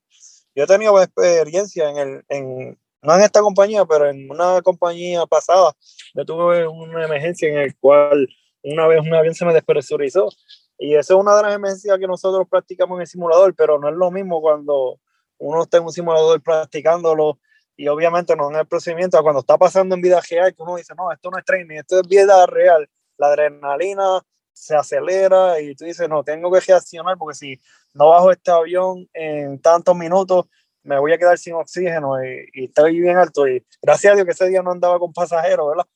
[0.56, 5.26] Yo he tenido experiencia en el, en, no en esta compañía, pero en una compañía
[5.26, 5.74] pasada.
[6.14, 8.26] Yo tuve una emergencia en el cual
[8.62, 10.30] una vez un avión se me despresurizó.
[10.78, 13.90] Y eso es una de las emergencias que nosotros practicamos en el simulador, pero no
[13.90, 14.98] es lo mismo cuando
[15.38, 17.38] uno está en un simulador practicándolo
[17.76, 20.94] y obviamente no en el procedimiento, cuando está pasando en vida real, que uno dice,
[20.96, 22.88] no, esto no es training, esto es vida real,
[23.18, 24.22] la adrenalina
[24.56, 27.60] se acelera y tú dices, no, tengo que reaccionar porque si
[27.92, 30.46] no bajo este avión en tantos minutos,
[30.82, 33.46] me voy a quedar sin oxígeno y, y estoy bien alto.
[33.46, 35.86] Y gracias a Dios que ese día no andaba con pasajeros, ¿verdad?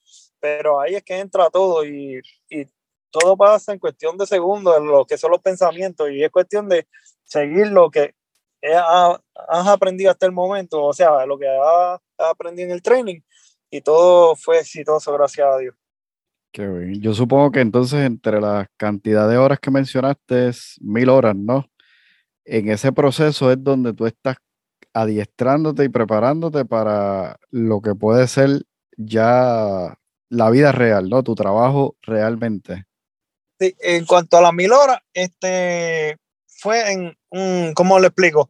[0.40, 2.20] Pero ahí es que entra todo y,
[2.50, 2.66] y
[3.10, 6.86] todo pasa en cuestión de segundos, lo que son los pensamientos, y es cuestión de
[7.24, 8.14] seguir lo que
[8.62, 13.20] has aprendido hasta el momento, o sea, lo que has aprendido en el training,
[13.70, 15.74] y todo fue exitoso, gracias a Dios.
[16.52, 21.66] Yo supongo que entonces entre la cantidad de horas que mencionaste es mil horas, ¿no?
[22.44, 24.36] En ese proceso es donde tú estás
[24.92, 28.62] adiestrándote y preparándote para lo que puede ser
[28.96, 29.96] ya
[30.28, 31.22] la vida real, ¿no?
[31.22, 32.86] Tu trabajo realmente.
[33.60, 38.48] Sí, en cuanto a las mil horas, este, fue en ¿cómo le explico?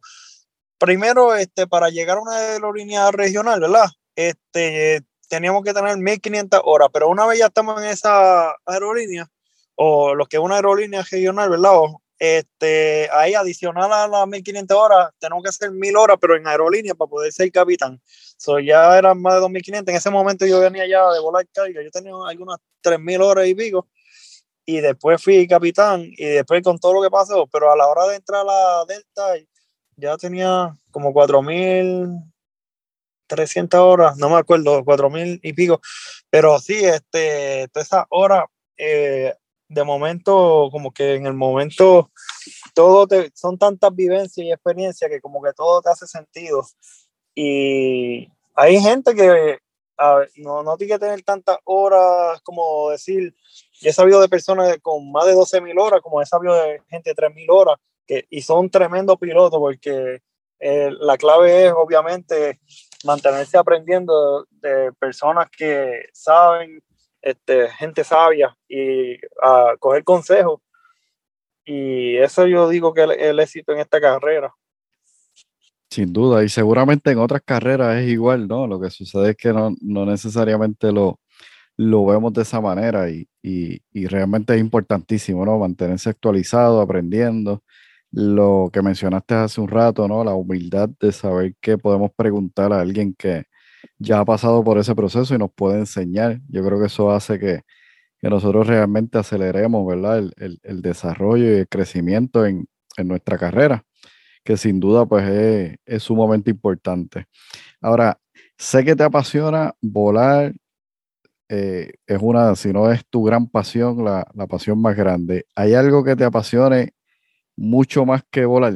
[0.79, 3.89] Primero, este, para llegar a una aerolínea regional, ¿verdad?
[4.15, 9.27] Este, teníamos que tener 1500 horas, pero una vez ya estamos en esa aerolínea,
[9.75, 11.71] o lo que es una aerolínea regional, ¿verdad?
[12.19, 16.93] este, ahí adicional a las 1500 horas, tenemos que hacer 1000 horas, pero en aerolínea
[16.93, 17.99] para poder ser capitán.
[18.37, 19.91] So, ya eran más de 2500.
[19.91, 23.55] En ese momento yo venía ya de volar carga, yo tenía algunas 3000 horas y
[23.55, 23.87] pico
[24.65, 28.05] y después fui capitán y después con todo lo que pasó, pero a la hora
[28.07, 29.33] de entrar a la Delta
[29.95, 31.13] ya tenía como
[33.35, 35.81] 4.300 horas, no me acuerdo, 4.000 y pico,
[36.29, 38.45] pero sí, este, todas horas,
[38.77, 39.33] eh,
[39.67, 42.11] de momento, como que en el momento,
[42.73, 46.65] todo te, son tantas vivencias y experiencias que como que todo te hace sentido.
[47.33, 49.59] Y hay gente que
[50.37, 53.33] no, no tiene que tener tantas horas como decir,
[53.79, 57.13] y he sabido de personas con más de 12.000 horas, como he sabido de gente
[57.13, 60.21] de 3.000 horas, que, y son tremendos pilotos porque
[60.59, 62.59] eh, la clave es obviamente
[63.05, 66.81] mantenerse aprendiendo de, personas que saben,
[67.21, 70.61] este, gente sabia y a coger consejos.
[71.65, 74.53] Y eso yo digo que es el, éxito en esta carrera.
[75.89, 78.65] Sin duda, y seguramente en otras carreras es igual, ¿no?
[78.65, 81.19] Lo que sucede es que no, no necesariamente lo,
[81.77, 83.27] lo vemos de esa manera y,
[84.07, 85.57] realmente es importantísimo, ¿no?
[85.57, 87.63] Mantenerse actualizado, aprendiendo.
[88.11, 90.23] Lo que mencionaste hace un rato, ¿no?
[90.23, 93.45] La humildad de saber que podemos preguntar a alguien que
[93.99, 96.41] ya ha pasado por ese proceso y nos puede enseñar.
[96.49, 97.61] Yo creo que eso hace que,
[98.21, 100.19] nosotros realmente aceleremos, ¿verdad?
[100.37, 102.67] El, desarrollo y el crecimiento en,
[103.05, 103.83] nuestra carrera,
[104.43, 107.25] que sin duda pues es, es sumamente importante.
[107.81, 108.19] Ahora,
[108.57, 110.53] sé que te apasiona volar,
[111.49, 115.45] eh, es una, si no es tu gran pasión, la, la, pasión más grande.
[115.55, 116.93] ¿Hay algo que te apasione
[117.55, 118.73] mucho más que volar?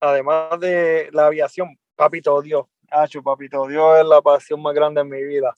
[0.00, 5.08] Además de la aviación, papito Dios, Hacho, papito Dios es la pasión más grande en
[5.08, 5.54] mi vida.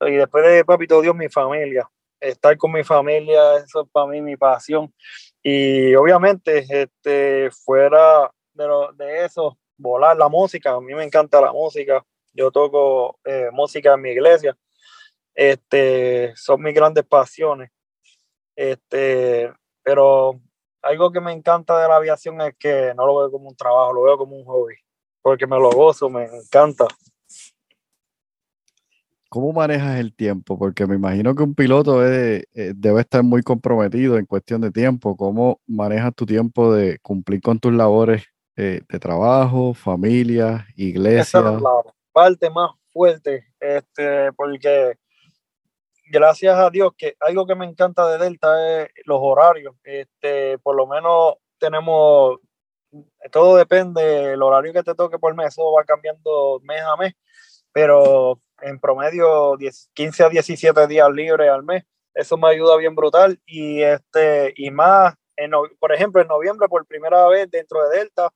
[0.00, 1.88] Y después de papito Dios, mi familia.
[2.20, 4.92] Estar con mi familia, eso es para mí mi pasión.
[5.42, 10.72] Y obviamente, este, fuera de, lo, de eso, volar la música.
[10.72, 12.04] A mí me encanta la música.
[12.32, 14.56] Yo toco eh, música en mi iglesia.
[15.34, 17.70] Este, son mis grandes pasiones.
[18.56, 20.40] Este, pero
[20.88, 23.92] algo que me encanta de la aviación es que no lo veo como un trabajo,
[23.92, 24.74] lo veo como un hobby,
[25.20, 26.86] porque me lo gozo, me encanta.
[29.28, 30.58] ¿Cómo manejas el tiempo?
[30.58, 35.18] Porque me imagino que un piloto eh, debe estar muy comprometido en cuestión de tiempo.
[35.18, 38.24] ¿Cómo manejas tu tiempo de cumplir con tus labores
[38.56, 41.40] eh, de trabajo, familia, iglesia?
[41.40, 44.96] Esa es la parte más fuerte, este, porque
[46.10, 49.74] gracias a Dios que algo que me encanta de Delta es los horarios.
[49.84, 52.38] Este, por lo menos tenemos,
[53.32, 57.14] todo depende, el horario que te toque por mes, eso va cambiando mes a mes,
[57.72, 61.84] pero en promedio 10, 15 a 17 días libres al mes.
[62.14, 66.86] Eso me ayuda bien brutal y este y más en, por ejemplo en noviembre por
[66.86, 68.30] primera vez dentro de Delta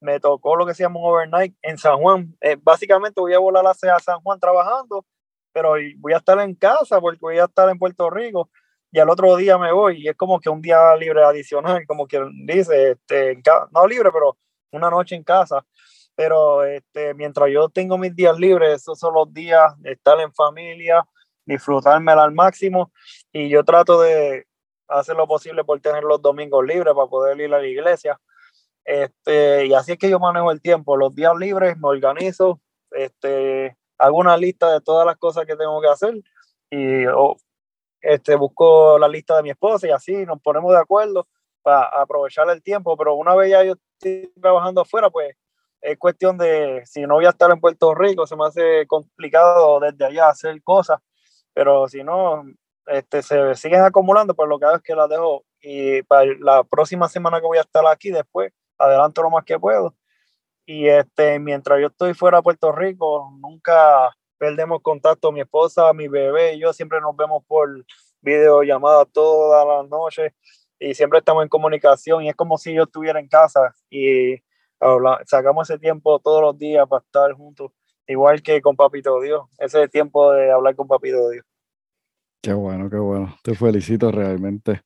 [0.00, 2.34] me tocó lo que se llama un overnight en San Juan.
[2.40, 5.04] Eh, básicamente voy a volar hacia San Juan trabajando
[5.56, 8.50] pero voy a estar en casa porque voy a estar en Puerto Rico
[8.92, 12.06] y al otro día me voy y es como que un día libre adicional, como
[12.06, 13.40] quien dice, este,
[13.72, 14.36] no libre, pero
[14.72, 15.64] una noche en casa.
[16.14, 20.30] Pero este, mientras yo tengo mis días libres, esos son los días de estar en
[20.34, 21.02] familia,
[21.46, 22.92] disfrutármela al máximo
[23.32, 24.44] y yo trato de
[24.88, 28.20] hacer lo posible por tener los domingos libres para poder ir a la iglesia.
[28.84, 30.98] Este, y así es que yo manejo el tiempo.
[30.98, 35.80] Los días libres me organizo, este, hago una lista de todas las cosas que tengo
[35.80, 36.14] que hacer
[36.70, 37.04] y
[38.00, 41.26] este, busco la lista de mi esposa y así nos ponemos de acuerdo
[41.62, 45.34] para aprovechar el tiempo, pero una vez ya yo estoy trabajando afuera, pues
[45.80, 49.80] es cuestión de, si no voy a estar en Puerto Rico, se me hace complicado
[49.80, 51.00] desde allá hacer cosas,
[51.52, 52.44] pero si no,
[52.86, 56.62] este, se siguen acumulando, pues lo que hago es que las dejo y para la
[56.62, 59.94] próxima semana que voy a estar aquí, después adelanto lo más que puedo
[60.66, 65.30] y este, mientras yo estoy fuera de Puerto Rico, nunca perdemos contacto.
[65.30, 67.84] Mi esposa, mi bebé yo siempre nos vemos por
[68.20, 70.32] videollamada todas las noches
[70.78, 74.36] y siempre estamos en comunicación y es como si yo estuviera en casa y
[75.24, 77.72] sacamos ese tiempo todos los días para estar juntos,
[78.06, 81.44] igual que con Papito Dios, ese tiempo de hablar con Papito Dios.
[82.42, 83.36] Qué bueno, qué bueno.
[83.42, 84.82] Te felicito realmente.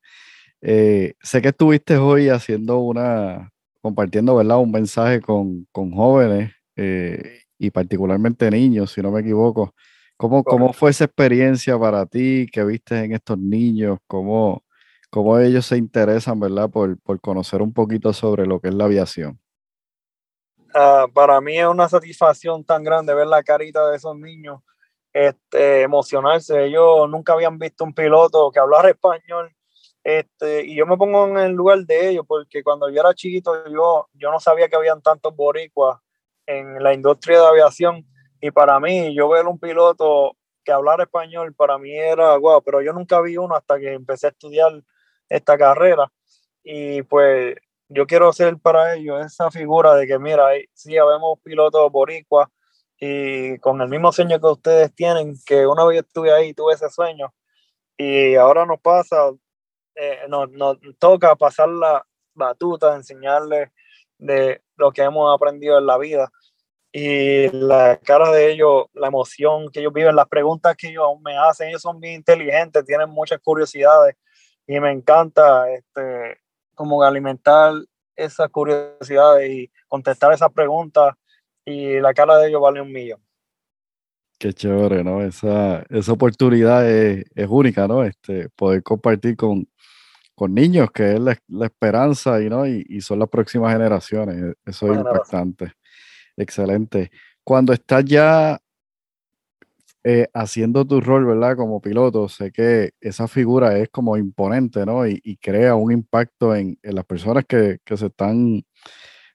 [0.61, 4.59] Eh, sé que estuviste hoy haciendo una, compartiendo, ¿verdad?
[4.59, 9.75] Un mensaje con, jóvenes eh, y particularmente niños, si no me equivoco.
[10.16, 13.99] ¿Cómo, ¿Cómo, fue esa experiencia para ti que viste en estos niños?
[14.07, 14.64] ¿Cómo,
[15.09, 16.69] cómo ellos se interesan, ¿verdad?
[16.71, 19.40] Por, conocer un poquito sobre lo que es la aviación.
[20.75, 24.61] Ah, para mí es una satisfacción tan grande ver la carita de esos niños
[25.12, 26.66] este, emocionarse.
[26.66, 29.51] Ellos nunca habían visto un piloto que hablara español
[30.03, 33.67] este, y yo me pongo en el lugar de ellos porque cuando yo era chiquito
[33.69, 35.99] yo, yo no sabía que habían tantos boricuas
[36.47, 38.07] en la industria de aviación.
[38.41, 42.81] Y para mí yo ver un piloto que hablara español para mí era guau, pero
[42.83, 44.73] yo nunca vi uno hasta que empecé a estudiar
[45.29, 46.11] esta carrera.
[46.63, 47.57] Y pues
[47.89, 52.49] yo quiero ser para ellos esa figura de que mira, sí, habemos pilotos boricuas
[52.99, 56.89] y con el mismo sueño que ustedes tienen, que una vez estuve ahí, tuve ese
[56.91, 57.33] sueño
[57.97, 59.31] y ahora nos pasa
[60.03, 63.69] eh, nos, toca pasar la batuta, enseñarles
[64.17, 66.33] de lo que hemos aprendido en la vida.
[66.91, 71.37] Y la cara de ellos, la emoción que ellos viven, las preguntas que ellos me
[71.37, 74.17] hacen, ellos son bien inteligentes, tienen muchas curiosidades
[74.67, 76.39] y me encanta este,
[76.75, 77.75] como alimentar
[78.17, 81.15] esas curiosidades y contestar esas preguntas
[81.67, 83.21] y la cara de ellos vale un millón.
[84.39, 85.21] Qué chévere, ¿no?
[85.23, 88.03] Esa, esa oportunidad es, es, única, ¿no?
[88.03, 89.69] Este, poder compartir con,
[90.40, 92.67] con niños, que es la, esperanza y, ¿no?
[92.67, 94.37] Y, son las próximas generaciones.
[94.37, 95.73] E, eso es impactante.
[96.35, 97.10] Excelente.
[97.44, 98.58] Cuando estás ya
[100.02, 101.56] eh, haciendo tu rol, ¿verdad?
[101.56, 105.06] Como piloto, sé que esa figura es como imponente, ¿no?
[105.06, 108.62] Y, crea un impacto en, las personas que, se están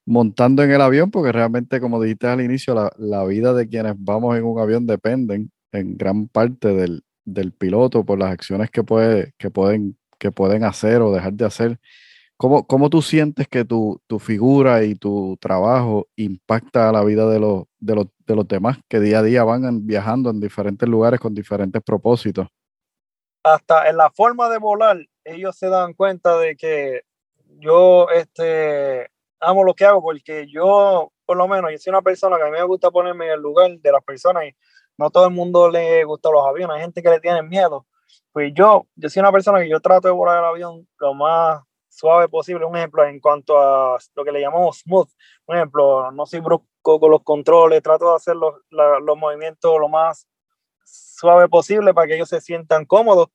[0.07, 4.35] montando en el avión, porque realmente, como dijiste al inicio, la, vida de quienes vamos
[4.37, 9.33] en un avión dependen en gran parte del, del piloto por las acciones que, puede,
[9.37, 11.79] que pueden que pueden hacer o dejar de hacer
[12.37, 17.29] ¿Cómo, ¿Cómo, tú sientes que tu, tu, figura y tu trabajo impacta a la vida
[17.29, 20.87] de los, de, los, de los demás que día a día van viajando en diferentes
[20.87, 22.49] lugares con diferentes propósitos?
[23.41, 27.03] Hasta en la forma de volar, ellos se dan cuenta de que
[27.59, 29.09] yo este,
[29.39, 32.47] amo lo que hago porque yo, por lo menos, yo soy una persona que a
[32.47, 34.55] mí me gusta ponerme en el lugar de las personas y
[34.97, 37.85] no todo el mundo le gusta los aviones, hay gente que le tiene miedo.
[38.31, 41.61] Pues yo, yo soy una persona que yo trato de volar el avión lo más
[41.89, 42.65] suave posible.
[42.65, 45.09] Un ejemplo, en cuanto a lo que le llamamos smooth,
[45.47, 49.87] un ejemplo, no soy brusco con los controles, trato de hacer los, los movimientos lo
[49.87, 50.27] más
[50.83, 53.29] suave posible para que ellos se sientan cómodos.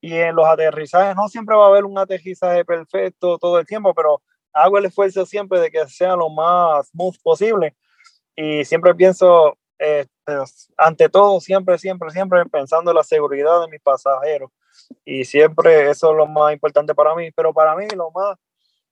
[0.00, 3.92] Y en los aterrizajes no siempre va a haber un aterrizaje perfecto todo el tiempo,
[3.94, 7.76] pero hago el esfuerzo siempre de que sea lo más smooth posible.
[8.34, 10.06] Y siempre pienso, eh,
[10.76, 14.50] ante todo, siempre, siempre, siempre pensando en la seguridad de mis pasajeros.
[15.04, 17.30] Y siempre eso es lo más importante para mí.
[17.32, 18.38] Pero para mí lo más,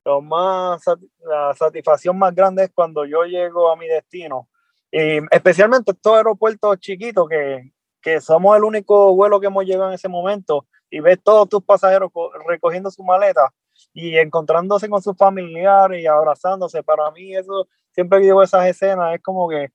[0.04, 0.82] lo más,
[1.20, 4.48] la satisfacción más grande es cuando yo llego a mi destino.
[4.90, 9.94] Y especialmente estos aeropuertos chiquitos que, que somos el único vuelo que hemos llegado en
[9.94, 12.10] ese momento y ves todos tus pasajeros
[12.46, 13.52] recogiendo su maleta
[13.92, 16.82] y encontrándose con sus familiares y abrazándose.
[16.82, 19.70] Para mí eso, siempre que llevo esas escenas, es como que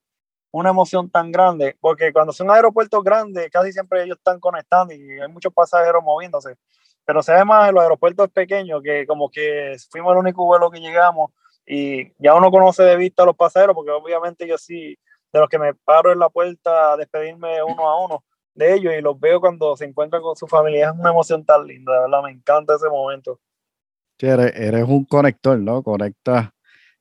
[0.54, 5.20] una emoción tan grande, porque cuando son aeropuertos grandes, casi siempre ellos están conectando y
[5.20, 6.56] hay muchos pasajeros moviéndose,
[7.04, 10.70] pero se ve más en los aeropuertos pequeños, que como que fuimos el único vuelo
[10.70, 11.32] que llegamos
[11.66, 14.95] y ya uno conoce de vista a los pasajeros, porque obviamente yo sí,
[15.34, 18.24] de los que me paro en la puerta a despedirme uno a uno
[18.54, 21.66] de ellos y los veo cuando se encuentran con su familia, es una emoción tan
[21.66, 23.39] linda, de verdad, me encanta ese momento.
[24.20, 25.82] Sí, eres, eres un conector, ¿no?
[25.82, 26.49] Conectas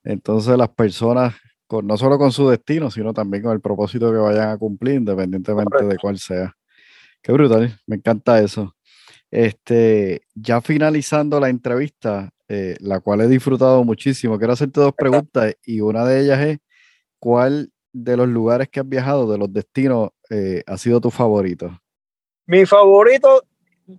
[0.05, 1.35] entonces las personas
[1.81, 5.85] no solo con su destino, sino también con el propósito que vayan a cumplir, independientemente
[5.85, 6.55] de cuál sea.
[7.23, 8.75] Qué brutal, me encanta eso.
[9.31, 15.55] Este, ya finalizando la entrevista, eh, la cual he disfrutado muchísimo, quiero hacerte dos preguntas
[15.65, 16.59] y una de ellas es,
[17.19, 21.81] ¿cuál de los lugares que has viajado, de los destinos, eh, ha sido tu favorito?
[22.45, 23.45] Mi favorito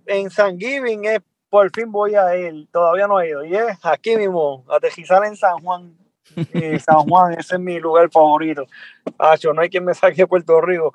[0.06, 3.78] en San Giving es, por fin voy a él, todavía no he ido, y es
[3.82, 5.96] aquí mismo, a Tejizal en San Juan,
[6.36, 8.66] y San Juan, ese es mi lugar favorito.
[9.18, 10.94] Acho, no hay quien me saque de Puerto Rico.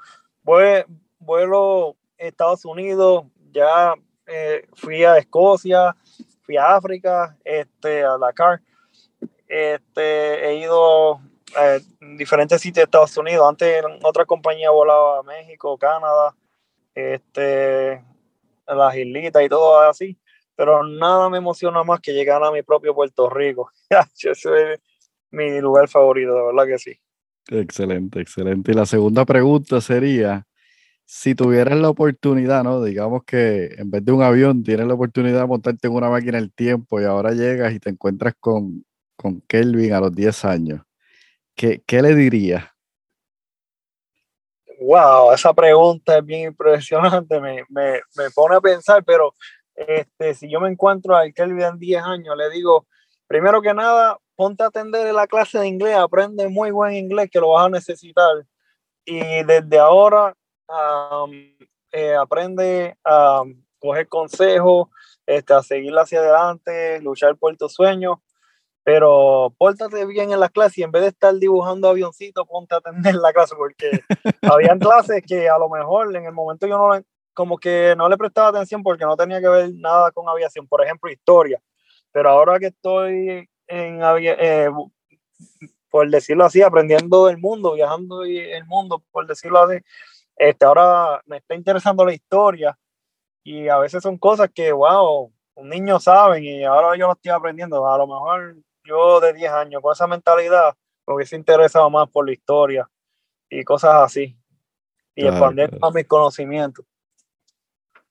[1.19, 3.93] vuelo a Estados Unidos, ya
[4.27, 5.95] eh, fui a Escocia,
[6.41, 8.61] fui a África, este, a Dakar.
[9.47, 11.15] Este, he ido
[11.55, 11.79] a
[12.17, 13.47] diferentes sitios de Estados Unidos.
[13.47, 16.35] Antes otra compañía volaba a México, Canadá,
[16.93, 18.03] este,
[18.67, 20.17] a las islitas y todo así.
[20.55, 23.71] Pero nada me emociona más que llegar a mi propio Puerto Rico.
[24.15, 24.79] Yo soy,
[25.31, 26.99] mi lugar favorito, de verdad que sí.
[27.49, 28.71] Excelente, excelente.
[28.71, 30.45] Y la segunda pregunta sería,
[31.05, 32.83] si tuvieras la oportunidad, ¿no?
[32.83, 36.37] Digamos que en vez de un avión tienes la oportunidad de montarte en una máquina
[36.37, 40.81] del tiempo y ahora llegas y te encuentras con, con Kelvin a los 10 años,
[41.55, 42.65] ¿qué, qué le dirías?
[44.79, 49.33] Wow, esa pregunta es bien impresionante, me, me, me pone a pensar, pero
[49.75, 52.85] este, si yo me encuentro al Kelvin en 10 años, le digo,
[53.27, 57.29] primero que nada, ponte a atender en la clase de inglés, aprende muy buen inglés
[57.29, 58.45] que lo vas a necesitar.
[59.03, 60.33] Y desde ahora
[61.91, 63.43] eh, aprende a
[63.79, 64.87] coger consejos,
[65.25, 68.15] este, a seguir hacia adelante, luchar por tus sueños.
[68.81, 72.77] Pero pórtate bien en la clase y en vez de estar dibujando avioncitos, ponte a
[72.77, 73.91] atender la clase, porque
[74.41, 78.15] habían clases que a lo mejor en el momento yo no como que no le
[78.15, 81.61] prestaba atención porque no tenía que ver nada con aviación, por ejemplo, historia.
[82.13, 84.69] Pero ahora que estoy en, eh,
[85.89, 89.77] por decirlo así, aprendiendo del mundo, viajando el mundo, por decirlo así.
[90.35, 92.77] Este, ahora me está interesando la historia
[93.43, 97.31] y a veces son cosas que, wow, un niño sabe y ahora yo lo estoy
[97.31, 97.87] aprendiendo.
[97.87, 102.25] A lo mejor yo de 10 años con esa mentalidad me hubiese interesado más por
[102.25, 102.89] la historia
[103.49, 104.37] y cosas así
[105.15, 106.85] y expandir más mis conocimientos.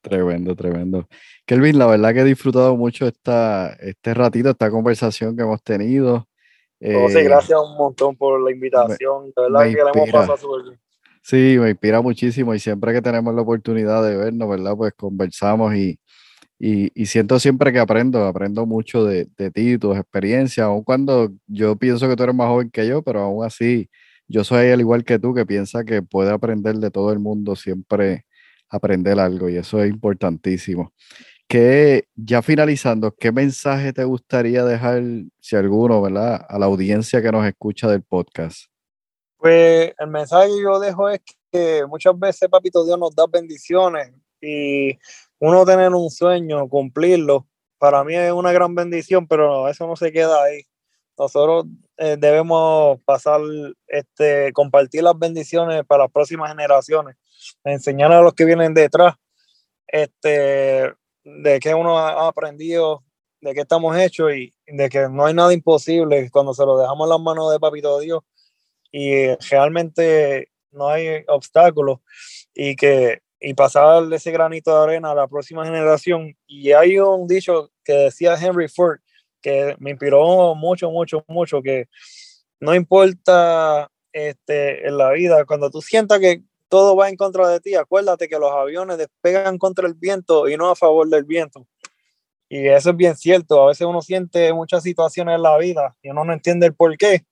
[0.09, 1.09] Tremendo, tremendo.
[1.45, 6.27] Kelvin, la verdad que he disfrutado mucho esta, este ratito, esta conversación que hemos tenido.
[6.81, 9.33] Oh, sí, eh, gracias un montón por la invitación.
[9.37, 10.81] de verdad que la hemos pasado súper bien.
[11.23, 14.75] Sí, me inspira muchísimo y siempre que tenemos la oportunidad de vernos, ¿verdad?
[14.77, 15.99] Pues conversamos y,
[16.59, 21.77] y, siento siempre que aprendo, aprendo mucho de, de ti, tus experiencias, aun cuando yo
[21.77, 23.91] pienso que tú eres más joven que yo, pero aún así
[24.27, 27.57] yo soy al igual que tú que piensa que puede aprender de todo el mundo
[27.57, 28.25] siempre
[28.71, 30.93] aprender algo y eso es importantísimo.
[31.47, 35.03] Que ya finalizando, ¿qué mensaje te gustaría dejar,
[35.41, 36.45] si alguno, ¿verdad?
[36.49, 38.67] a la audiencia que nos escucha del podcast?
[39.39, 44.13] Pues el mensaje que yo dejo es que muchas veces, papito Dios nos da bendiciones
[44.41, 44.99] y
[45.39, 47.47] uno tener un sueño, cumplirlo,
[47.79, 50.63] para mí es una gran bendición, pero eso no se queda ahí.
[51.17, 51.67] Nosotros
[51.97, 53.41] eh, debemos pasar,
[53.87, 57.17] este, compartir las bendiciones para las próximas generaciones,
[57.65, 59.15] enseñar a los que vienen detrás,
[59.87, 60.93] este,
[61.25, 63.05] de qué uno ha aprendido,
[63.41, 67.07] de qué estamos hechos y de que no hay nada imposible cuando se lo dejamos
[67.07, 68.23] en las manos de Papito Dios
[68.91, 72.01] y realmente no hay obstáculos
[72.55, 76.37] y que y pasar ese granito de arena a la próxima generación.
[76.47, 78.99] Y hay un dicho que decía Henry Ford
[79.41, 81.89] que me inspiró mucho, mucho, mucho, que
[82.61, 87.61] no importa este, en la vida, cuando tú sientas que todo va en contra de
[87.61, 91.67] ti, acuérdate que los aviones despegan contra el viento y no a favor del viento.
[92.49, 96.11] Y eso es bien cierto, a veces uno siente muchas situaciones en la vida y
[96.11, 97.25] uno no entiende el por qué,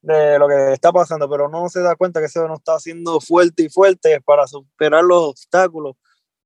[0.00, 3.20] de lo que está pasando, pero no se da cuenta que eso nos está haciendo
[3.20, 5.96] fuerte y fuerte para superar los obstáculos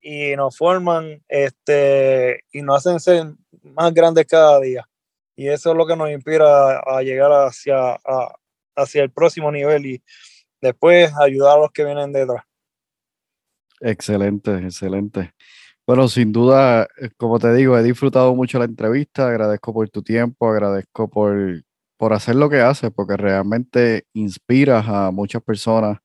[0.00, 4.88] y nos forman este, y nos hacen ser más grandes cada día.
[5.36, 7.98] Y eso es lo que nos inspira a, llegar hacia,
[8.76, 10.02] hacia el próximo nivel y
[10.62, 12.44] después ayudar a los que vienen detrás.
[13.80, 15.32] Excelente, excelente.
[15.86, 20.02] Bueno, sin duda, eh, como te digo, he disfrutado mucho la entrevista, agradezco por tu
[20.02, 21.62] tiempo, agradezco por
[22.02, 25.98] por hacer lo que haces, porque realmente inspiras a muchas personas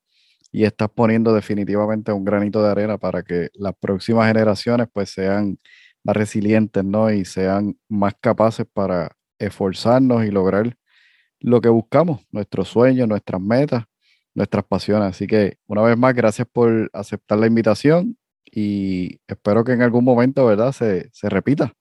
[0.52, 5.58] y estás poniendo definitivamente un granito de arena para que las próximas generaciones pues sean
[6.04, 7.12] más resilientes, ¿no?
[7.12, 10.78] Y sean más capaces para esforzarnos y lograr
[11.40, 13.86] lo que buscamos, nuestros sueños, nuestras metas,
[14.38, 15.10] nuestras pasiones.
[15.10, 20.06] Así que una vez más, gracias por aceptar la invitación y espero que en algún
[20.06, 21.74] momento, ¿verdad?, se, se repita.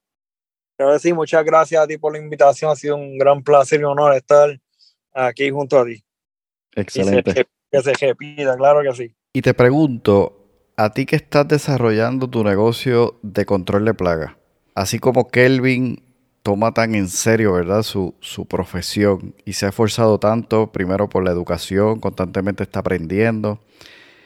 [0.79, 2.71] Claro sí, muchas gracias a ti por la invitación.
[2.71, 4.59] Ha sido un gran placer y honor estar
[5.13, 6.03] aquí junto a ti.
[6.75, 7.47] Excelente.
[7.71, 9.15] que se repita, claro que sí.
[9.33, 14.39] Y te pregunto, a ti que estás desarrollando tu negocio de control de plaga,
[14.75, 16.06] así como Kelvin
[16.47, 17.83] toma tan en serio, ¿verdad?
[17.83, 23.59] Su, su profesión y se ha esforzado tanto, primero por la educación, constantemente está aprendiendo,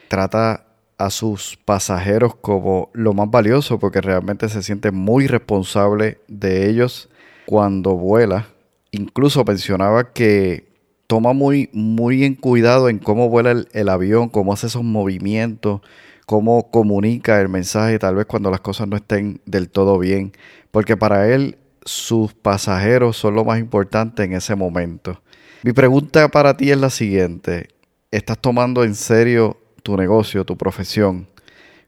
[0.08, 0.66] trata
[0.98, 7.08] a sus pasajeros como lo más valioso porque realmente se siente muy responsable de ellos
[7.46, 8.48] cuando vuela.
[8.90, 10.68] Incluso mencionaba que
[11.06, 15.80] toma muy, muy en cuidado en cómo vuela el, el avión, cómo hace esos movimientos,
[16.26, 20.32] cómo comunica el mensaje, tal vez cuando las cosas no estén del todo bien,
[20.70, 25.22] porque para él sus pasajeros son lo más importante en ese momento.
[25.62, 27.68] Mi pregunta para ti es la siguiente,
[28.10, 31.28] ¿estás tomando en serio tu negocio, tu profesión,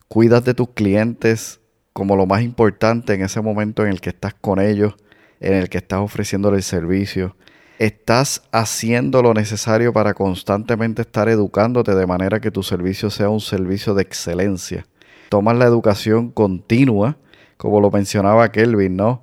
[0.09, 1.61] cuidas de tus clientes
[1.93, 4.95] como lo más importante en ese momento en el que estás con ellos,
[5.41, 7.37] en el que estás ofreciéndole el servicio,
[7.79, 13.41] estás haciendo lo necesario para constantemente estar educándote de manera que tu servicio sea un
[13.41, 14.87] servicio de excelencia.
[15.29, 17.17] Tomas la educación continua,
[17.57, 19.23] como lo mencionaba Kelvin, ¿no?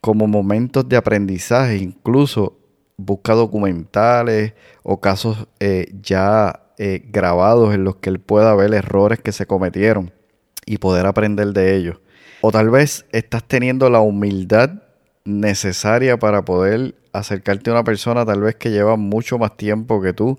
[0.00, 2.58] Como momentos de aprendizaje, incluso
[2.96, 9.20] busca documentales o casos eh, ya eh, grabados en los que él pueda ver errores
[9.20, 10.12] que se cometieron
[10.66, 12.00] y poder aprender de ellos.
[12.40, 14.82] O tal vez estás teniendo la humildad
[15.24, 20.12] necesaria para poder acercarte a una persona tal vez que lleva mucho más tiempo que
[20.12, 20.38] tú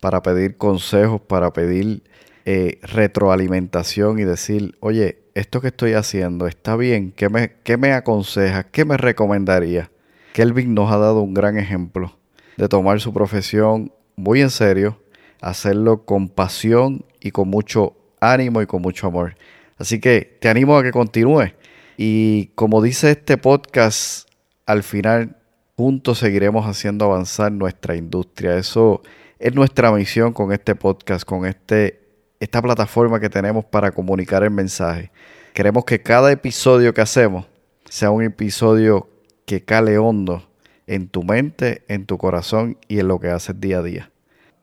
[0.00, 2.02] para pedir consejos, para pedir
[2.44, 7.92] eh, retroalimentación y decir, oye, esto que estoy haciendo está bien, ¿qué me, qué me
[7.92, 8.66] aconsejas?
[8.70, 9.90] ¿Qué me recomendaría?
[10.32, 12.16] Kelvin nos ha dado un gran ejemplo
[12.56, 15.00] de tomar su profesión muy en serio,
[15.40, 19.36] hacerlo con pasión y con mucho ánimo y con mucho amor.
[19.78, 21.52] Así que te animo a que continúes.
[21.96, 24.28] Y como dice este podcast,
[24.66, 25.36] al final
[25.76, 28.56] juntos seguiremos haciendo avanzar nuestra industria.
[28.56, 29.02] Eso
[29.38, 32.01] es nuestra misión con este podcast, con este,
[32.42, 35.12] esta plataforma que tenemos para comunicar el mensaje.
[35.54, 37.46] Queremos que cada episodio que hacemos
[37.88, 39.08] sea un episodio
[39.46, 40.50] que cale hondo
[40.88, 44.10] en tu mente, en tu corazón y en lo que haces día a día.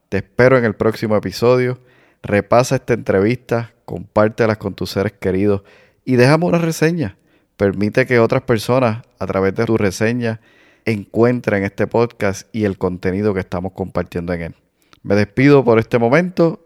[0.09, 1.79] Te espero en el próximo episodio.
[2.21, 5.61] Repasa esta entrevista, compártelas con tus seres queridos
[6.03, 7.15] y déjame una reseña.
[7.55, 10.41] Permite que otras personas, a través de tu reseña,
[10.83, 14.55] encuentren este podcast y el contenido que estamos compartiendo en él.
[15.01, 16.65] Me despido por este momento,